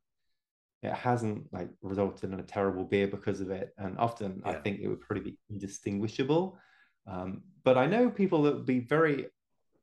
[0.83, 3.73] it hasn't like resulted in a terrible beer because of it.
[3.79, 4.53] And often yeah.
[4.53, 6.59] I think it would probably be indistinguishable.
[7.07, 9.27] Um, but I know people that would be very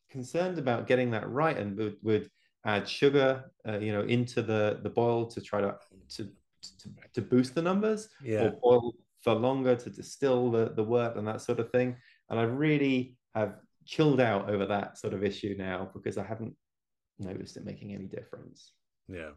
[0.09, 2.29] concerned about getting that right and would, would
[2.65, 5.75] add sugar, uh, you know, into the the boil to try to
[6.15, 6.29] to
[6.61, 8.43] to, to boost the numbers, yeah.
[8.43, 11.95] or boil for longer to distill the the wort and that sort of thing.
[12.29, 16.55] And I really have chilled out over that sort of issue now because I haven't
[17.19, 18.71] noticed it making any difference.
[19.07, 19.31] Yeah,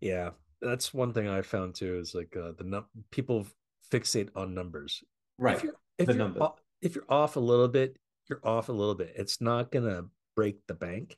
[0.00, 3.46] yeah, that's one thing I found too is like uh, the num- people
[3.90, 5.02] fixate on numbers.
[5.38, 5.56] Right.
[5.56, 7.96] If you're, if the you're, off, if you're off a little bit,
[8.28, 9.12] you're off a little bit.
[9.16, 10.04] It's not gonna
[10.36, 11.16] break the bank.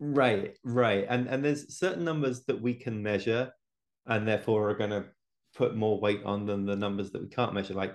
[0.00, 1.06] Right, right.
[1.08, 3.52] And and there's certain numbers that we can measure
[4.06, 5.06] and therefore are gonna
[5.56, 7.74] put more weight on than the numbers that we can't measure.
[7.74, 7.94] Like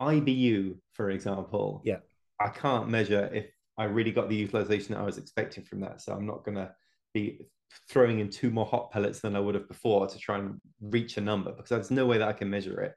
[0.00, 1.82] IBU, for example.
[1.84, 1.98] Yeah.
[2.40, 3.46] I can't measure if
[3.78, 6.00] I really got the utilization that I was expecting from that.
[6.02, 6.72] So I'm not gonna
[7.14, 7.40] be
[7.88, 11.16] throwing in two more hop pellets than I would have before to try and reach
[11.16, 12.94] a number because there's no way that I can measure it.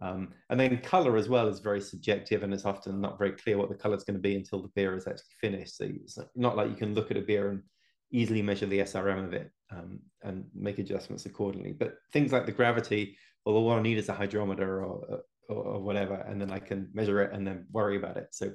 [0.00, 3.56] Um, and then color as well is very subjective and it's often not very clear
[3.56, 5.76] what the color is going to be until the beer is actually finished.
[5.76, 7.62] So it's not like you can look at a beer and
[8.10, 11.72] easily measure the SRM of it um, and make adjustments accordingly.
[11.72, 15.80] But things like the gravity, well, all I need is a hydrometer or, or, or
[15.80, 18.28] whatever, and then I can measure it and then worry about it.
[18.32, 18.52] So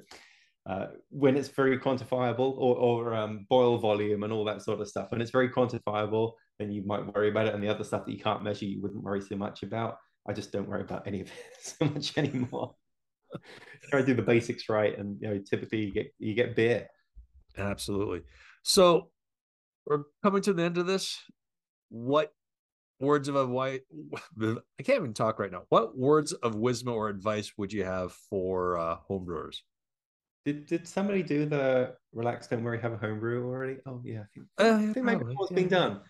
[0.66, 4.88] uh, when it's very quantifiable or, or um, boil volume and all that sort of
[4.88, 7.54] stuff, when it's very quantifiable, then you might worry about it.
[7.54, 9.96] And the other stuff that you can't measure, you wouldn't worry so much about.
[10.28, 11.32] I just don't worry about any of it
[11.62, 12.74] so much anymore.
[13.90, 16.86] Try to do the basics right, and you know, typically you get you get beer.
[17.56, 18.22] Absolutely.
[18.62, 19.10] So
[19.86, 21.18] we're coming to the end of this.
[21.88, 22.32] What
[23.00, 23.80] words of advice?
[24.42, 25.62] I can't even talk right now.
[25.68, 29.58] What words of wisdom or advice would you have for uh, homebrewers?
[30.44, 32.46] Did did somebody do the relax?
[32.46, 33.76] Don't worry, have a homebrew already?
[33.86, 35.54] Oh yeah, I think, uh, I think maybe it's yeah.
[35.54, 36.00] been done.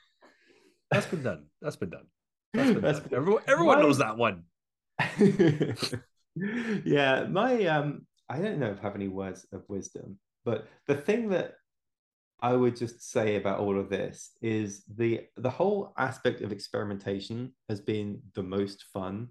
[0.90, 1.46] That's been done.
[1.60, 2.06] That's been done.
[2.54, 3.08] That's been That's done.
[3.08, 3.18] Been...
[3.18, 4.44] Everyone, everyone knows that one.
[6.84, 10.94] yeah, my um, I don't know if I have any words of wisdom, but the
[10.94, 11.54] thing that
[12.40, 17.52] I would just say about all of this is the the whole aspect of experimentation
[17.68, 19.28] has been the most fun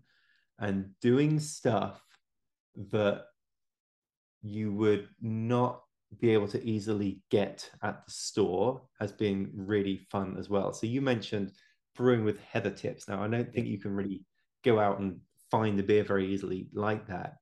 [0.59, 2.01] and doing stuff
[2.91, 3.23] that
[4.41, 5.81] you would not
[6.19, 10.73] be able to easily get at the store has been really fun as well.
[10.73, 11.51] So you mentioned
[11.95, 13.07] brewing with heather tips.
[13.07, 14.23] Now I don't think you can really
[14.63, 15.19] go out and
[15.51, 17.35] find the beer very easily like that.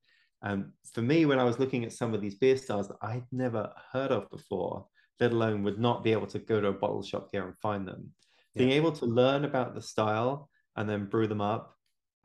[0.43, 3.25] Um, for me, when I was looking at some of these beer styles that I'd
[3.31, 4.85] never heard of before,
[5.19, 7.87] let alone would not be able to go to a bottle shop here and find
[7.87, 8.11] them.
[8.53, 8.59] Yeah.
[8.59, 11.73] Being able to learn about the style and then brew them up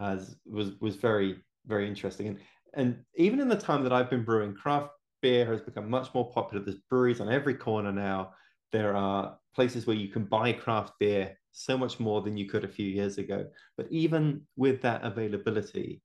[0.01, 2.27] as was was very very interesting.
[2.27, 2.39] And
[2.75, 6.31] and even in the time that I've been brewing, craft beer has become much more
[6.33, 6.65] popular.
[6.65, 8.33] There's breweries on every corner now.
[8.73, 12.65] There are places where you can buy craft beer so much more than you could
[12.65, 13.47] a few years ago.
[13.77, 16.03] But even with that availability,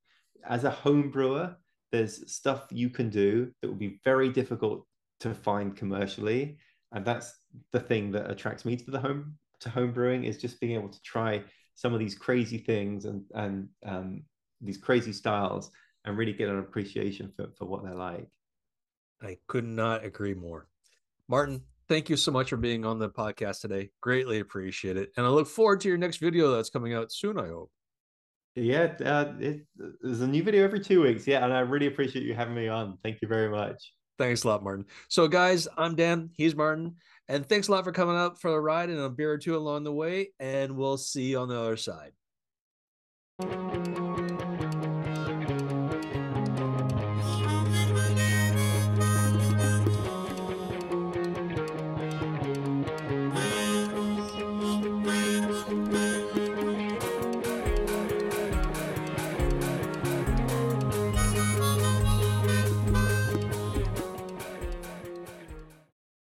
[0.48, 1.56] as a home brewer,
[1.92, 4.86] there's stuff you can do that will be very difficult
[5.22, 6.58] to find commercially
[6.92, 7.34] and that's
[7.72, 10.90] the thing that attracts me to the home to home brewing is just being able
[10.90, 11.44] to try
[11.76, 14.24] some of these crazy things and and um,
[14.62, 15.72] these crazy styles
[16.08, 18.28] and really get an appreciation for, for what they're like
[19.22, 20.68] i could not agree more
[21.28, 25.26] martin thank you so much for being on the podcast today greatly appreciate it and
[25.26, 27.70] i look forward to your next video that's coming out soon i hope
[28.56, 29.68] yeah uh, it,
[30.02, 32.68] there's a new video every two weeks yeah and i really appreciate you having me
[32.68, 34.86] on thank you very much Thanks a lot, Martin.
[35.10, 36.32] So, guys, I'm Dan.
[36.34, 36.96] He's Martin.
[37.30, 39.56] And thanks a lot for coming out for the ride and a beer or two
[39.56, 40.32] along the way.
[40.40, 42.14] And we'll see you on the other side.